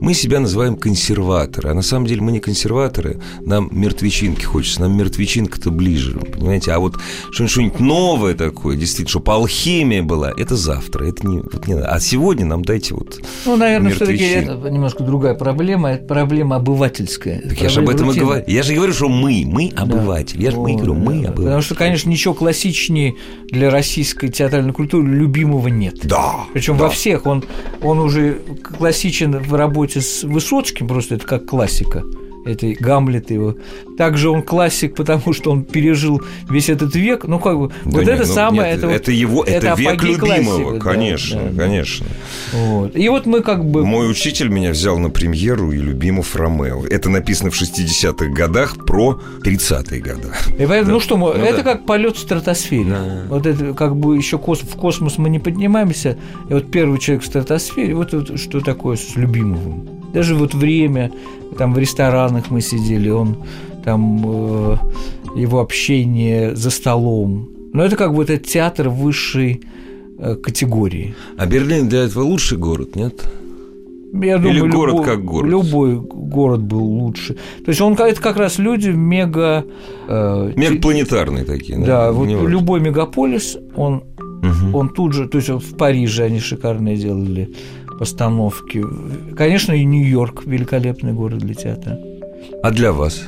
[0.00, 4.96] мы себя называем консерваторы, а на самом деле мы не консерваторы, нам мертвечинки хочется, нам
[4.96, 6.72] мертвечинка-то ближе, понимаете?
[6.72, 6.96] А вот
[7.30, 11.88] что-нибудь, новое такое, действительно, чтобы алхимия была, это завтра, это не, вот не надо.
[11.88, 13.20] А сегодня нам дайте вот...
[13.46, 15.90] Ну, наверное, все таки это немножко другая проблема.
[15.92, 17.38] Это проблема обывательская.
[17.38, 18.44] Это Так я же об этом и говорю.
[18.46, 19.82] Я же говорю, что мы, мы Да.
[19.82, 20.42] обыватели.
[20.42, 21.28] Я же мы говорю, мы да.
[21.28, 21.44] обыватели.
[21.44, 23.16] Потому что, конечно, ничего классичнее
[23.50, 25.96] для российской театральной культуры любимого нет.
[26.04, 26.34] Да.
[26.52, 26.84] Причем да.
[26.84, 27.44] во всех он,
[27.82, 32.04] он уже классичен в работе с Высоцким, просто это как классика.
[32.44, 33.56] Это Гамлет его.
[33.96, 37.24] Также он классик, потому что он пережил весь этот век.
[37.24, 38.70] Ну, как бы, Да вот нет, это ну, самое.
[38.70, 41.62] нет, это, вот- это его, это, век апогей любимого, классика, конечно, да, да.
[41.62, 42.06] конечно.
[42.52, 42.96] Вот.
[42.96, 43.84] И вот мы как бы...
[43.84, 46.86] Мой учитель меня взял на премьеру и любимов Ромео.
[46.86, 50.28] Это написано в 60-х годах про 30-е годы.
[50.58, 50.92] И поэтому, Да.
[50.92, 51.62] ну что, Ну это да.
[51.62, 52.90] как полет в стратосфере.
[52.90, 53.22] Да.
[53.28, 56.16] Вот это как бы еще в космос мы не поднимаемся.
[56.48, 59.97] И вот первый человек в стратосфере, вот, это что такое с любимым.
[60.18, 61.12] Даже вот время,
[61.58, 63.36] там в ресторанах мы сидели, он
[63.84, 64.76] там э,
[65.36, 67.48] его общение за столом.
[67.72, 69.60] Но это как бы это театр высшей
[70.18, 71.14] э, категории.
[71.36, 73.30] А Берлин для этого лучший город, нет?
[74.12, 75.50] Я Или думаю, город любой, как город?
[75.52, 77.34] Любой город был лучше.
[77.64, 79.64] То есть он это как раз люди мега
[80.08, 81.78] э, Мегапланетарные такие.
[81.78, 82.48] Да, вот Не важно.
[82.48, 84.02] любой мегаполис, он,
[84.42, 84.74] Мгм.
[84.74, 87.50] он тут же, то есть вот в Париже они шикарные делали
[87.98, 88.84] постановки.
[89.36, 91.98] Конечно, и Нью-Йорк великолепный город для театра.
[92.62, 93.22] А для вас?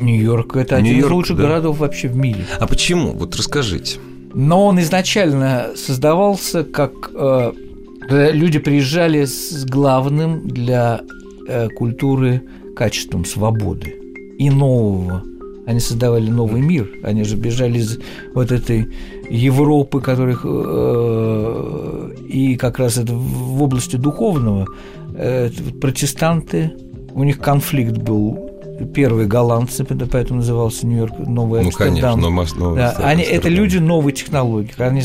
[0.00, 1.42] Нью-Йорк это один Нью-Йорк, из лучших да.
[1.44, 2.44] городов вообще в мире.
[2.58, 3.12] А почему?
[3.12, 3.98] Вот расскажите.
[4.34, 7.52] Но он изначально создавался как э,
[8.00, 11.00] когда люди приезжали с главным для
[11.48, 12.42] э, культуры
[12.76, 13.94] качеством свободы
[14.38, 15.22] и нового.
[15.66, 16.88] Они создавали новый мир.
[17.02, 17.98] Они же бежали из
[18.34, 18.86] вот этой
[19.30, 24.66] Европы, которых э, и как раз это в области духовного
[25.14, 26.72] э, протестанты.
[27.14, 28.50] У них конфликт был.
[28.94, 32.20] Первые голландцы, поэтому назывался Нью-Йорк Новый Ну, Амстердам.
[32.20, 33.10] конечно, но Да, Амстердам.
[33.10, 34.74] они, это люди новой технологии.
[34.76, 35.00] Они,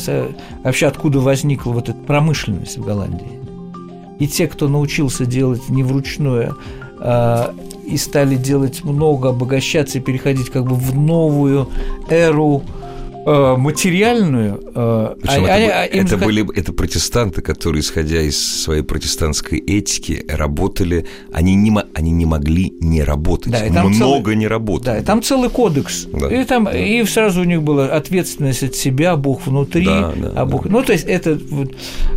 [0.65, 3.39] вообще откуда возникла вот эта промышленность в Голландии.
[4.19, 6.57] И те, кто научился делать не вручную,
[6.99, 7.53] а,
[7.87, 11.69] и стали делать много, обогащаться и переходить как бы в новую
[12.09, 12.63] эру
[13.25, 14.59] материальную.
[14.75, 18.83] а, Причем они- это, бы- им это ска- были это протестанты, которые, исходя из своей
[18.83, 21.05] протестантской этики, работали.
[21.31, 23.51] Они не, они не могли не работать.
[23.51, 24.95] Да, и там Много целый- не работали.
[24.95, 26.07] Да, и там целый кодекс.
[26.13, 26.27] Да.
[26.27, 30.45] И там и сразу у них была ответственность от себя, Бог внутри, Да, да, а
[30.45, 30.63] Бог.
[30.63, 30.69] да.
[30.71, 31.71] Ну, то есть это вот,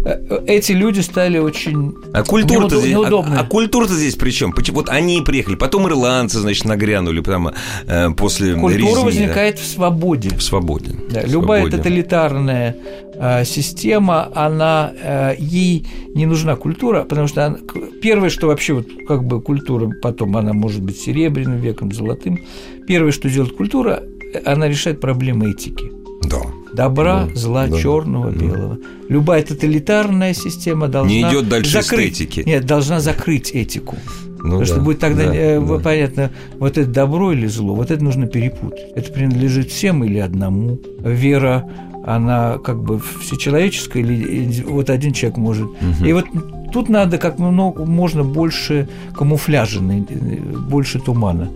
[0.05, 3.39] э, эти люди стали очень А культура-то здесь, а, неудобные.
[3.41, 4.55] а культура-то здесь при чем?
[4.73, 7.55] Вот они приехали, потом ирландцы, значит, нагрянули прямо
[7.87, 9.01] э, после Культура резни, да.
[9.03, 10.31] возникает в свободе.
[10.31, 10.94] в свободе.
[11.11, 12.77] Да, любая тоталитарная
[13.15, 17.59] э, система, она э, ей не нужна культура, потому что она,
[18.03, 22.39] первое, что вообще вот как бы культура, потом она может быть серебряным веком, золотым.
[22.87, 24.03] Первое, что делает культура,
[24.45, 25.91] она решает проблемы этики.
[26.23, 26.41] Да.
[26.73, 28.39] Добра, Да, зла, да, черного, да.
[28.39, 28.79] белого.
[29.09, 32.43] Любая тоталитарная система должна Не идет дальше закрыть, эстетики.
[32.47, 33.97] Нет, должна закрыть этику.
[34.45, 35.79] Ну Потому да, что будет тогда да, э, да.
[35.79, 38.79] понятно, вот это добро или зло, вот это нужно перепутать.
[38.95, 40.79] Это принадлежит всем или одному.
[41.01, 41.65] Вера,
[42.07, 45.67] она как бы всечеловеческая, или вот один человек может.
[46.05, 46.27] И вот
[46.75, 51.49] тут надо как много, можно больше камуфляжа, больше тумана.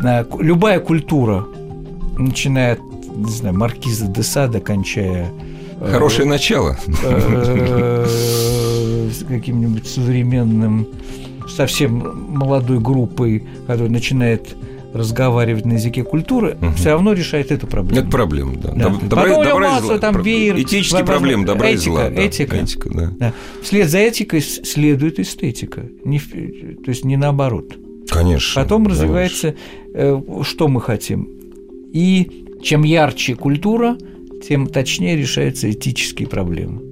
[0.00, 1.44] К- Любая культура,
[2.16, 2.80] начиная от,
[3.16, 5.26] не знаю, маркиза де Сада, кончая
[5.80, 6.76] э, Хорошее начало.
[7.02, 8.06] э,
[9.10, 10.86] с каким-нибудь современным,
[11.48, 14.54] совсем молодой группой, которая начинает
[14.94, 16.74] разговаривать на языке культуры, Мгм.
[16.74, 18.00] все равно решает эту проблему.
[18.02, 18.72] Это проблема, да.
[18.72, 18.88] Да.
[18.90, 19.98] Доб- Потом него и масса зла.
[19.98, 22.10] там веер, Этические проблемы добра и этика, зла.
[22.10, 22.20] да.
[22.20, 22.56] этика.
[22.56, 23.12] Этика, да.
[23.18, 23.32] Да.
[23.62, 27.74] Вслед за этикой следует эстетика, не то есть не наоборот.
[28.08, 28.62] Конечно.
[28.62, 29.02] Потом конечно.
[29.04, 29.54] развивается,
[29.94, 31.26] э, что мы хотим.
[31.94, 33.96] И чем ярче культура,
[34.46, 36.82] тем точнее решаются этические проблемы.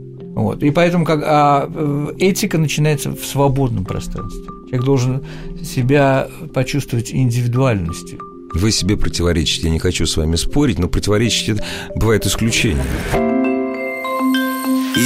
[0.41, 0.63] Вот.
[0.63, 4.43] И поэтому как, а, э, этика начинается в свободном пространстве.
[4.71, 5.23] Человек должен
[5.63, 8.19] себя почувствовать индивидуальностью.
[8.55, 9.67] Вы себе противоречите.
[9.67, 12.83] Я не хочу с вами спорить, но противоречить это бывает исключение.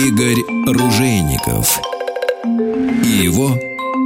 [0.07, 1.81] Игорь Ружейников
[3.03, 3.51] и его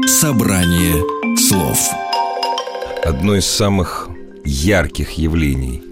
[0.07, 0.97] собрание
[1.37, 1.91] слов.
[3.05, 4.09] Одно из самых
[4.47, 5.83] ярких явлений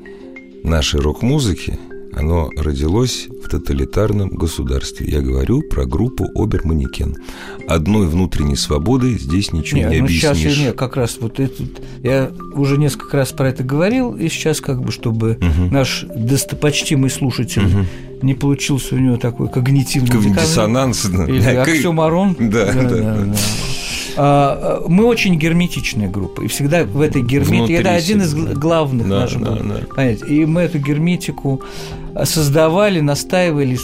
[0.64, 1.78] нашей рок-музыки,
[2.16, 5.06] оно родилось в тоталитарном государстве.
[5.08, 7.16] Я говорю про группу Оберманекен.
[7.68, 10.56] Одной внутренней свободы здесь ничего не, ну сейчас объяснишь.
[10.58, 11.62] я, не, как раз вот это,
[12.02, 15.72] я уже несколько раз про это говорил, и сейчас как бы, чтобы Мгм.
[15.72, 17.86] наш достопочтимый слушатель Мгм.
[18.22, 21.04] не получился у него такой когнитивный диссонанс.
[21.06, 21.24] да.
[21.26, 22.36] Или Да, оксюмарон.
[22.38, 22.72] Да, да.
[22.72, 23.34] А, а,
[24.16, 29.42] Мы очень герметичная группа, и всегда в этой герметике это один из главных Да, наших.
[29.42, 29.80] да, да.
[29.94, 31.60] понимаете, и мы эту герметику
[32.24, 33.76] создавали, настаивали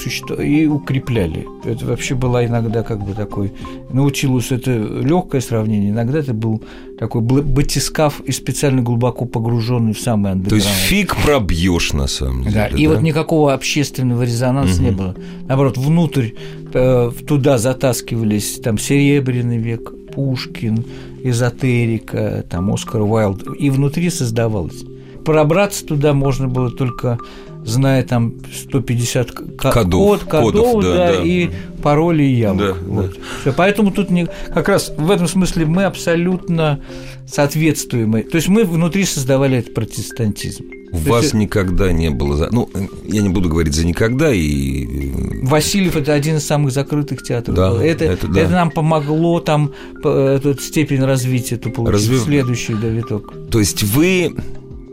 [0.43, 1.47] и укрепляли.
[1.65, 3.53] Это вообще была иногда как бы такой
[3.91, 6.63] научилось это легкое сравнение, иногда это был
[6.99, 10.65] такой батискаф и специально глубоко погруженный в самый То андеграунд.
[10.65, 12.55] есть фиг пробьешь на самом деле.
[12.55, 15.15] Да, и вот никакого общественного резонанса не было.
[15.47, 16.29] Наоборот, внутрь
[16.73, 20.85] э, туда затаскивались там Серебряный век, Пушкин,
[21.23, 24.85] эзотерика, там Оскар Уайлд, и внутри создавалось.
[25.25, 27.19] Пробраться туда можно было только
[27.65, 31.23] зная там 150 к- Кодов, код, кодов, кодов, да, да, да.
[31.25, 31.51] и
[31.83, 32.59] пароли и ямок.
[32.67, 33.19] Да, Вот.
[33.41, 36.81] Всё, поэтому тут не, как раз в этом смысле мы абсолютно
[37.27, 38.13] соответствуем.
[38.25, 40.65] То есть мы внутри создавали этот протестантизм.
[40.93, 42.37] У То вас есть никогда не было...
[42.37, 42.69] за- Ну,
[43.07, 44.85] я не буду говорить за никогда, и...
[44.85, 47.57] э, Васильев это один из самых закрытых театров.
[47.57, 47.79] Да, был.
[47.81, 48.41] это, это да.
[48.43, 49.73] это нам помогло там
[50.03, 51.95] п- эту степень развития эту получить.
[52.11, 53.33] Развив- Следующий да, виток.
[53.51, 54.35] То есть вы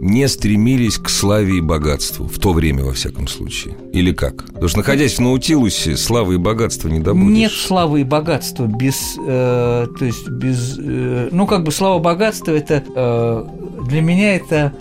[0.01, 3.75] не стремились к славе и богатству в то время, во всяком случае?
[3.93, 4.45] Или как?
[4.45, 7.37] Потому что, находясь в Наутилусе, славы и богатства не добудешь.
[7.37, 12.51] Нет славы и богатства без, э, то есть без, э, ну как бы слава богатства
[12.51, 13.45] это э,
[13.87, 14.73] для меня это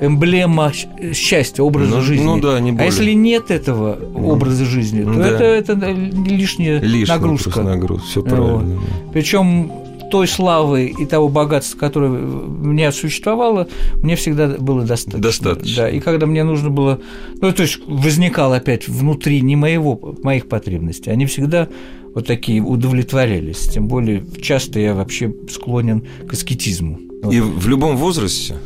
[0.00, 0.72] эмблема
[1.14, 2.24] счастья, образа Ну, жизни.
[2.24, 2.86] ну да, не а более.
[2.86, 5.26] если нет этого образа жизни, то да.
[5.28, 7.62] это, это лишняя Лишняя нагрузка.
[7.62, 8.06] нагрузка.
[8.06, 8.74] Все правильно.
[8.74, 9.10] да.
[9.12, 9.72] Причем
[10.10, 13.68] той славы и того богатства, которое у меня существовало,
[14.02, 15.20] мне всегда было достаточно.
[15.20, 15.82] Достаточно.
[15.82, 17.00] Да, и когда мне нужно было...
[17.40, 21.68] Ну, то есть возникал опять внутри не моего, моих потребностей, они всегда
[22.14, 23.68] вот такие удовлетворялись.
[23.68, 26.98] Тем более часто я вообще склонен к аскетизму.
[27.22, 27.34] Вот.
[27.34, 28.56] И в любом возрасте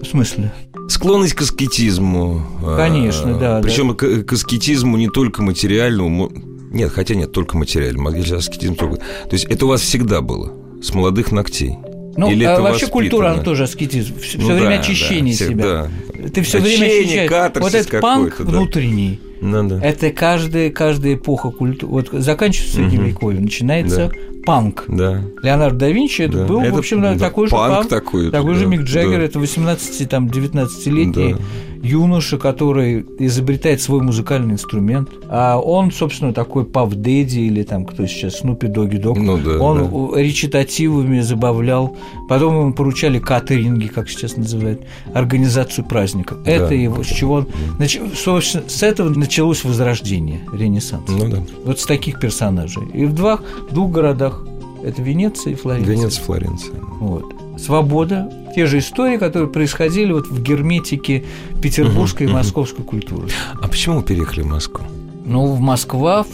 [0.00, 0.52] В смысле?
[0.88, 2.42] склонность к аскетизму.
[2.76, 6.30] Конечно, да, Причем к, к аскетизму не только материальному.
[6.72, 8.08] Нет, хотя нет, только материальному.
[8.08, 8.96] а аскетизм только...
[8.96, 11.76] То есть это у вас всегда было с молодых ногтей.
[12.16, 14.18] Ну, Или а вообще культура, она тоже аскетизм.
[14.20, 15.88] Все Ну время да, очищение да, себя.
[15.88, 16.28] всегда.
[16.28, 17.52] Ты все время Очищение, очищаешь.
[17.56, 18.44] Вот этот панк да.
[18.44, 19.80] внутренний, Ну да.
[19.82, 21.90] Это каждая, каждая эпоха культуры.
[21.90, 24.12] Вот заканчивается Средневековье, начинается
[24.46, 24.84] панк.
[24.86, 25.22] Да.
[25.42, 26.44] Леонардо да Винчи это Да.
[26.44, 29.18] был, Это, в общем, да, такой же панк панк, такой, такой же да, Мик Джаггер,
[29.18, 29.24] да.
[29.24, 31.38] это 18-19-летний Да.
[31.84, 35.10] Юноша, который изобретает свой музыкальный инструмент.
[35.28, 39.18] А он, собственно, такой Пав Дэдди или там кто сейчас, Снупи Доги Дог.
[39.18, 40.20] Ну да, он да.
[40.20, 41.96] речитативами забавлял.
[42.28, 44.80] Потом ему поручали катеринги, как сейчас называют,
[45.12, 46.38] организацию праздников.
[46.46, 47.48] Это его, с чего он...
[47.78, 51.04] нач- Собственно, с этого началось возрождение, ренессанс.
[51.08, 51.42] Ну да.
[51.64, 52.84] Вот с таких персонажей.
[52.94, 54.44] И в двух, в двух городах.
[54.82, 55.96] Это Венеция и Флоренция.
[55.96, 56.74] Венеция, Флоренция.
[57.00, 57.24] Вот.
[57.58, 58.30] Свобода.
[58.54, 61.24] Те же истории, которые происходили вот в герметике
[61.60, 63.28] петербургской и московской культуры.
[63.60, 64.84] А почему переехали в Москву?
[65.24, 66.24] Ну, в Москва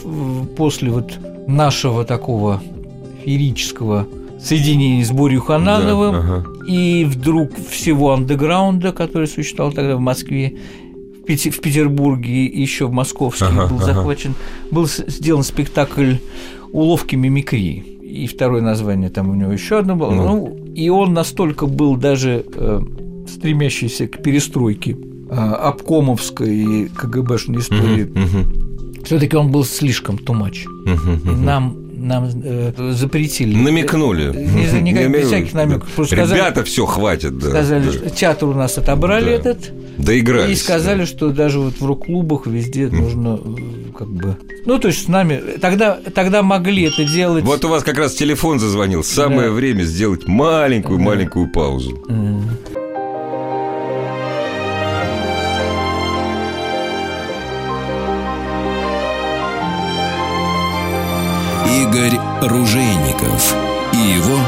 [0.56, 1.12] после вот
[1.46, 2.60] нашего такого
[3.24, 4.06] феерического
[4.42, 6.44] соединения с Борей Ханановым Да, ага.
[6.66, 10.56] и вдруг всего андеграунда, который существовал тогда в Москве,
[11.22, 13.84] в, Пете- в Петербурге и еще в Московске Ага, был ага.
[13.84, 14.34] захвачен,
[14.70, 16.14] был с- сделан спектакль
[16.72, 17.84] «Уловки мимикрии».
[18.02, 20.10] И второе название там у него еще одно было.
[20.10, 20.24] Ну.
[20.24, 22.80] Ну, и он настолько был даже э,
[23.28, 24.96] стремящийся к перестройке
[25.30, 30.64] э, обкомовской и КГБшной истории, Мгм, все-таки он был слишком тумач.
[30.86, 31.44] мгм.
[31.44, 33.54] нам, нам э, запретили.
[33.56, 34.32] Намекнули.
[34.36, 35.88] Не за- никак- без всяких намеков.
[35.96, 37.38] Просто сказали- Ребята, все, хватит.
[37.38, 37.92] да, Сказали, да.
[37.92, 39.30] что театр у нас отобрали Да.
[39.32, 40.58] этот, Доигрались.
[40.58, 44.34] и сказали, что даже вот в рок-клубах везде нужно э, как бы...
[44.64, 45.58] Ну, то есть с нами...
[45.60, 47.44] Тогда, тогда могли это делать...
[47.44, 49.04] Вот у вас как раз телефон зазвонил.
[49.04, 49.50] Самое Да.
[49.50, 52.02] время сделать маленькую-маленькую паузу.
[52.08, 52.42] М.
[61.82, 63.54] Игорь Ружейников
[63.92, 64.38] и его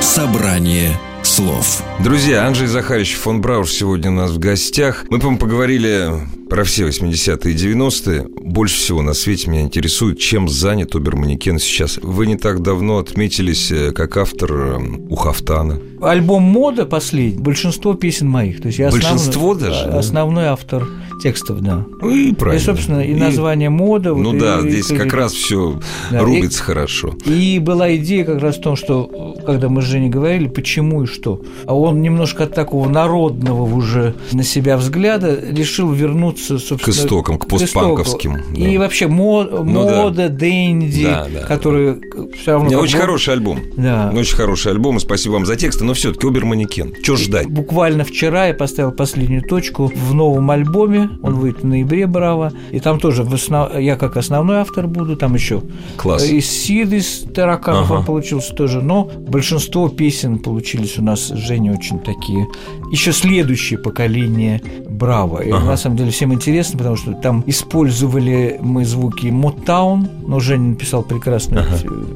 [0.00, 0.90] собрание
[1.22, 1.82] слов.
[2.02, 5.04] Друзья, Анджей Захарович фон Брауш сегодня у нас в гостях.
[5.08, 6.10] Мы, по-моему, поговорили
[6.52, 8.24] про все 80-е и 90-е.
[8.42, 11.98] Больше всего на свете меня интересует, чем занят Оберманекен сейчас.
[12.02, 14.78] Вы не так давно отметились э, как автор э,
[15.08, 15.78] у Хафтана.
[16.00, 18.60] Альбом «Мода» последний, большинство песен моих.
[18.60, 19.98] То есть я основной- Большинство даже, да?
[20.00, 20.88] Основной автор
[21.22, 21.86] текстов, да.
[22.00, 22.60] Ну и правильно.
[22.60, 24.12] И, собственно, и название «Мода».
[24.12, 25.80] Ну вот, да, и- здесь и- как раз все
[26.10, 27.14] Да, рубится хорошо.
[27.24, 31.06] И была идея как раз в том, что когда мы с Женей говорили, почему и
[31.06, 36.88] что, а он немножко от такого народного уже на себя взгляда решил вернуться, собственно, К
[36.88, 38.60] истокам, к постпанковским, да.
[38.60, 40.02] И вообще мо- Ну да.
[40.02, 41.98] мода, дэнди, Да, да, которые
[42.40, 42.70] все равно...
[42.70, 43.60] Как очень бы- хороший альбом.
[43.76, 44.12] Да.
[44.14, 46.94] Очень хороший альбом, и спасибо вам за тексты, но все-таки Оберманекен.
[47.02, 47.46] Чего ждать?
[47.48, 51.10] Буквально вчера я поставил последнюю точку в новом альбоме.
[51.22, 52.52] Он выйдет в ноябре, браво.
[52.70, 55.16] И там тоже основ- я как основной автор буду.
[55.16, 55.62] Там еще
[55.96, 56.24] Класс.
[56.28, 57.98] из Сид, из Тараканов Ага.
[58.00, 58.80] он получился тоже.
[58.82, 62.46] Но большинство песен получились у нас с Женей очень такие.
[62.90, 64.60] Еще следующее поколение
[65.02, 65.40] Браво.
[65.42, 65.64] И Ага.
[65.66, 71.02] на самом деле всем интересно, потому что там использовали мы звуки Motown, но Женя написал
[71.02, 71.64] прекрасную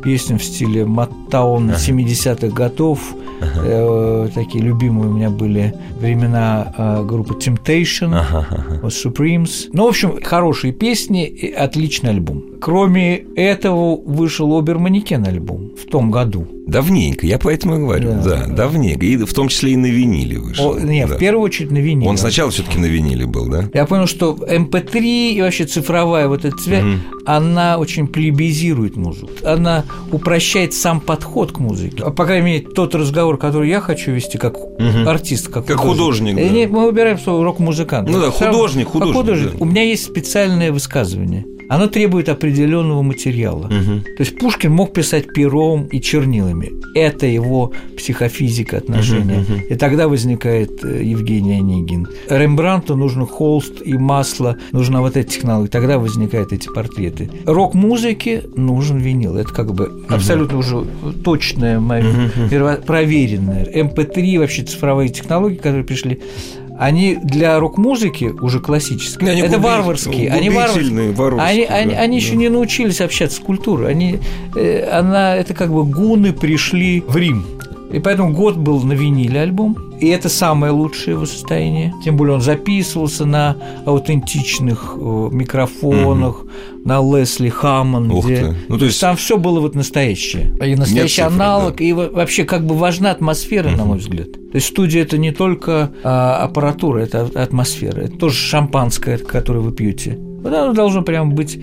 [0.05, 3.01] песню в стиле Motown 70-х годов.
[3.41, 8.87] Э, такие любимые у меня были времена э, группы Temptation, Ага, ага.
[8.89, 9.69] Supremes.
[9.73, 12.43] Ну, в общем, хорошие песни, и отличный альбом.
[12.61, 16.47] Кроме этого, вышел Оберманекен альбом в том году.
[16.67, 18.09] Давненько, я поэтому и говорю.
[18.25, 18.45] Да.
[18.47, 19.07] Да, давненько.
[19.07, 20.73] И в том числе и на виниле вышел.
[20.73, 21.15] О, не, Да.
[21.15, 22.09] в первую очередь на виниле.
[22.11, 23.71] Он сначала все-таки на виниле был, да?
[23.73, 26.85] Я понял, что MP3 и вообще цифровая вот эта связь,
[27.25, 29.31] она очень плебизирует музыку.
[29.45, 32.03] Она упрощает сам подход к музыке.
[32.03, 34.57] А, По крайней мере, тот разговор, который я хочу вести как
[35.07, 36.73] артист, как, Как художник, Э, да.
[36.73, 38.09] мы выбираем слово рок-музыкант.
[38.11, 39.57] Ну да, Сам- художник, как художник, да.
[39.61, 41.45] У меня есть специальное высказывание.
[41.69, 43.69] Оно требует определенного материала.
[43.69, 46.71] То есть Пушкин мог писать пером и чернилами.
[46.95, 49.45] Это его психофизика отношения.
[49.69, 52.07] И тогда возникает э, Евгений Онегин.
[52.31, 55.71] Рембрандту нужно холст и масло, нужна вот эта технология.
[55.71, 57.29] Тогда возникают эти портреты.
[57.45, 59.37] Рок-музыке нужен винил.
[59.37, 60.85] Это как бы абсолютно уже
[61.25, 62.05] точная, моя
[62.51, 63.65] перво- проверенная.
[63.67, 66.21] MP3, вообще цифровые технологии, которые пришли,
[66.79, 69.31] они для рок-музыки уже классические.
[69.33, 70.31] Они это губи- варварские.
[70.31, 71.13] Они варварские.
[71.13, 72.25] воровские, Они, они, да, они да.
[72.25, 73.91] еще не научились общаться с культурой.
[73.91, 74.19] Они,
[74.55, 77.45] э, она, это как бы гуны пришли в Рим.
[77.93, 79.77] И поэтому год был на виниле альбом.
[80.01, 81.95] И это самое лучшее его состояние.
[82.05, 86.45] Тем более он записывался на аутентичных э, микрофонах,
[86.85, 88.15] на Лесли Хаммонде.
[88.15, 88.55] Ух ты.
[88.69, 90.53] Ну, то есть- Там все было вот настоящее.
[90.65, 91.81] И настоящий цифры, аналог.
[91.81, 94.33] И во- вообще как бы важна атмосфера, на мой взгляд.
[94.33, 98.03] То есть студия это не только а, аппаратура, это атмосфера.
[98.03, 100.19] Это тоже шампанское, которое вы пьете.
[100.47, 101.59] Вот оно должно прям быть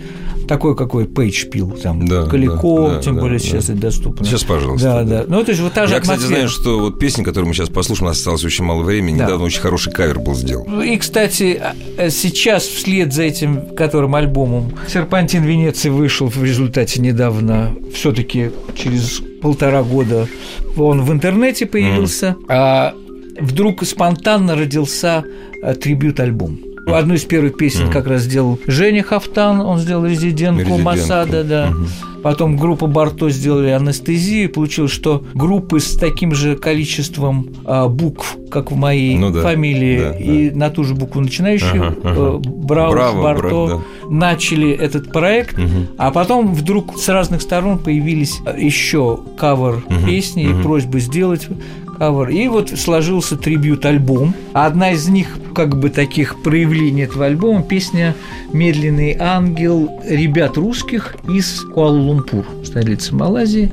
[0.45, 3.45] такой, какой Пейдж пил, там, Да, Калико, да, да, тем да, более да.
[3.45, 4.25] сейчас это доступно.
[4.25, 5.17] Сейчас, пожалуйста, Да, да.
[5.19, 5.25] да.
[5.29, 6.35] Ну, то есть вот та же Я, кстати, атмосфера.
[6.35, 9.17] знаю, что вот песня, которую мы сейчас послушаем, у нас осталось очень мало времени.
[9.19, 9.23] Да.
[9.23, 10.81] Недавно очень хороший кавер был сделан.
[10.81, 11.61] И, кстати,
[11.97, 18.51] а, сейчас вслед за этим, которым альбомом «Серпантин Венеции» вышел в результате недавно, все таки
[18.75, 20.27] через полтора года
[20.75, 22.93] он в интернете появился, а
[23.39, 25.23] вдруг спонтанно родился
[25.63, 26.72] а, трибют-альбом.
[26.87, 30.83] Одну из первых песен как раз сделал Женя Хафтан, он сделал резидентку Резидентку.
[30.83, 31.73] Масада, да.
[32.23, 34.49] Потом группа Барто сделали анестезию.
[34.49, 39.99] Получилось, что группы с таким же количеством а, букв, как в моей Ну да, фамилии,
[39.99, 42.15] да, и на ту же букву начинающую, Ага, ага.
[42.15, 45.57] э, Браус, Браво, Барто, Браво, начали этот проект,
[45.97, 51.49] а потом вдруг с разных сторон появились еще кавер песни и просьбы сделать
[51.97, 52.29] кавер.
[52.29, 54.33] И вот сложился трибют-альбом.
[54.53, 58.15] Одна из них, как бы таких проявлений этого альбома, песня
[58.51, 63.71] «Медленный ангел» ребят русских из Куала-Лумпур, столицы Малайзии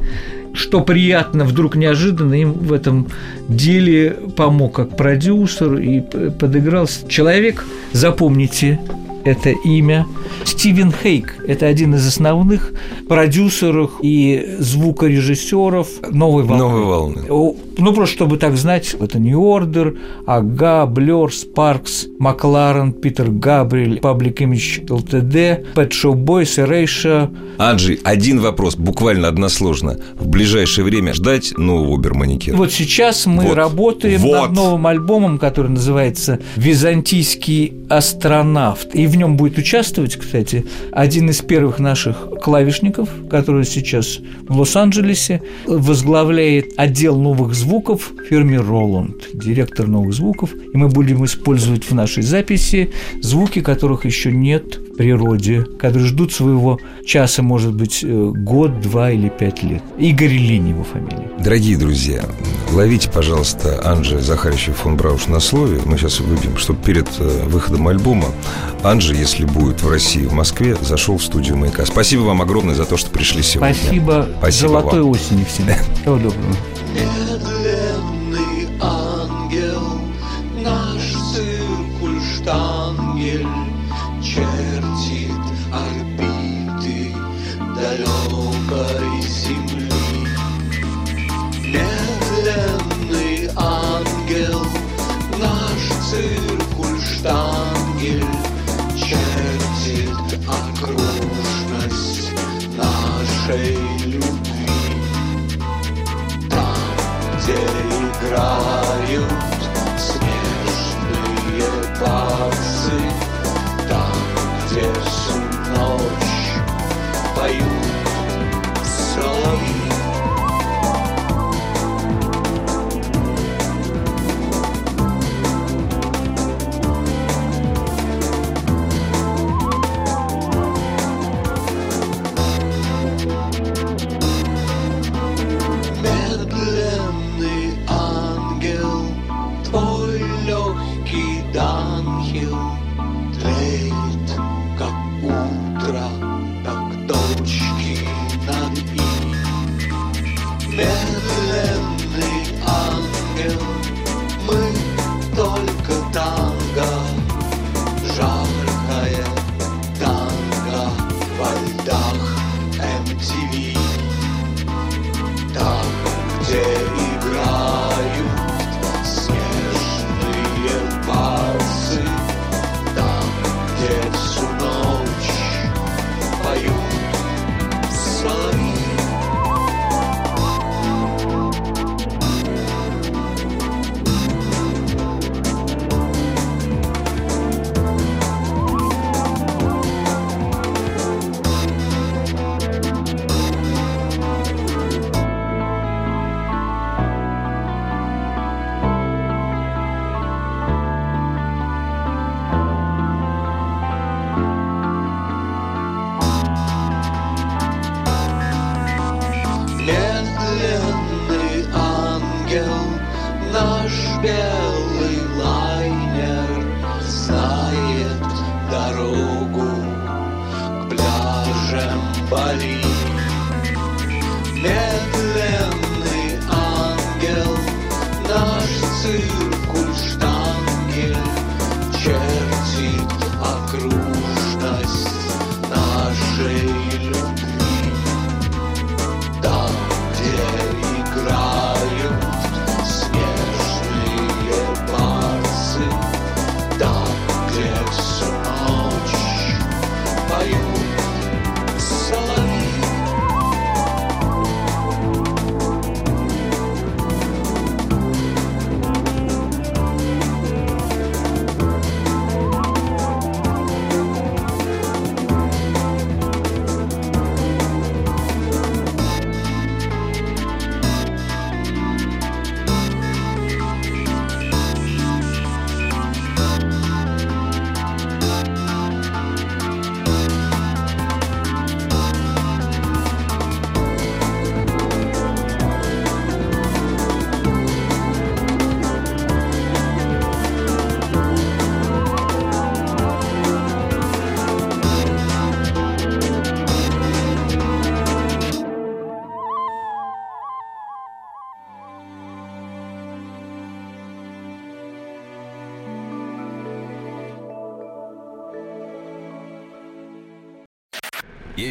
[0.53, 3.07] что приятно, вдруг неожиданно им в этом
[3.49, 8.81] деле помог как продюсер и подыграл человек, запомните,
[9.25, 10.07] это имя.
[10.45, 12.73] Стивен Хейк– это один из основных
[13.09, 16.63] продюсеров и звукорежиссеров «Новой волны».
[16.63, 17.57] «Новой волны».
[17.81, 24.35] Ну, просто чтобы так знать, это New Order, Ага, Blur, Sparks, Макларен, Питер Габриэль, Public
[24.35, 27.35] Image LTD, Pet Shop Boys, Erasure.
[27.57, 29.99] Анджи, один вопрос, буквально односложно.
[30.19, 32.57] В ближайшее время ждать нового Берманикера?
[32.57, 33.55] Вот сейчас мы вот.
[33.55, 34.49] работаем вот.
[34.49, 38.95] над новым альбомом, который называется «Византийский астронавт».
[38.95, 45.43] И в нем будет участвовать, кстати, один из первых наших клавишников, который сейчас в Лос-Анджелесе
[45.67, 52.23] возглавляет отдел новых звуков фирме Роланд, директор новых звуков, и мы будем использовать в нашей
[52.23, 52.91] записи
[53.21, 59.31] звуки, которых еще нет природе, которые ждут своего часа, может быть, э, год, два или
[59.31, 59.83] пять лет.
[59.97, 61.27] Игорь Линь его фамилия.
[61.39, 62.23] Дорогие друзья,
[62.71, 65.81] ловите, пожалуйста, Анжи Захарича фон Брауш на слове.
[65.87, 68.27] Мы сейчас выпьем, чтобы перед э, выходом альбома
[68.83, 71.87] Анжи, если будет в России, в Москве, зашел в студию «Маяка».
[71.87, 73.75] Спасибо вам огромное за то, что пришли сегодня.
[73.75, 74.29] Спасибо.
[74.39, 75.13] Спасибо Золотой вам.
[75.13, 75.65] осени всем.
[76.03, 77.60] Всего доброго.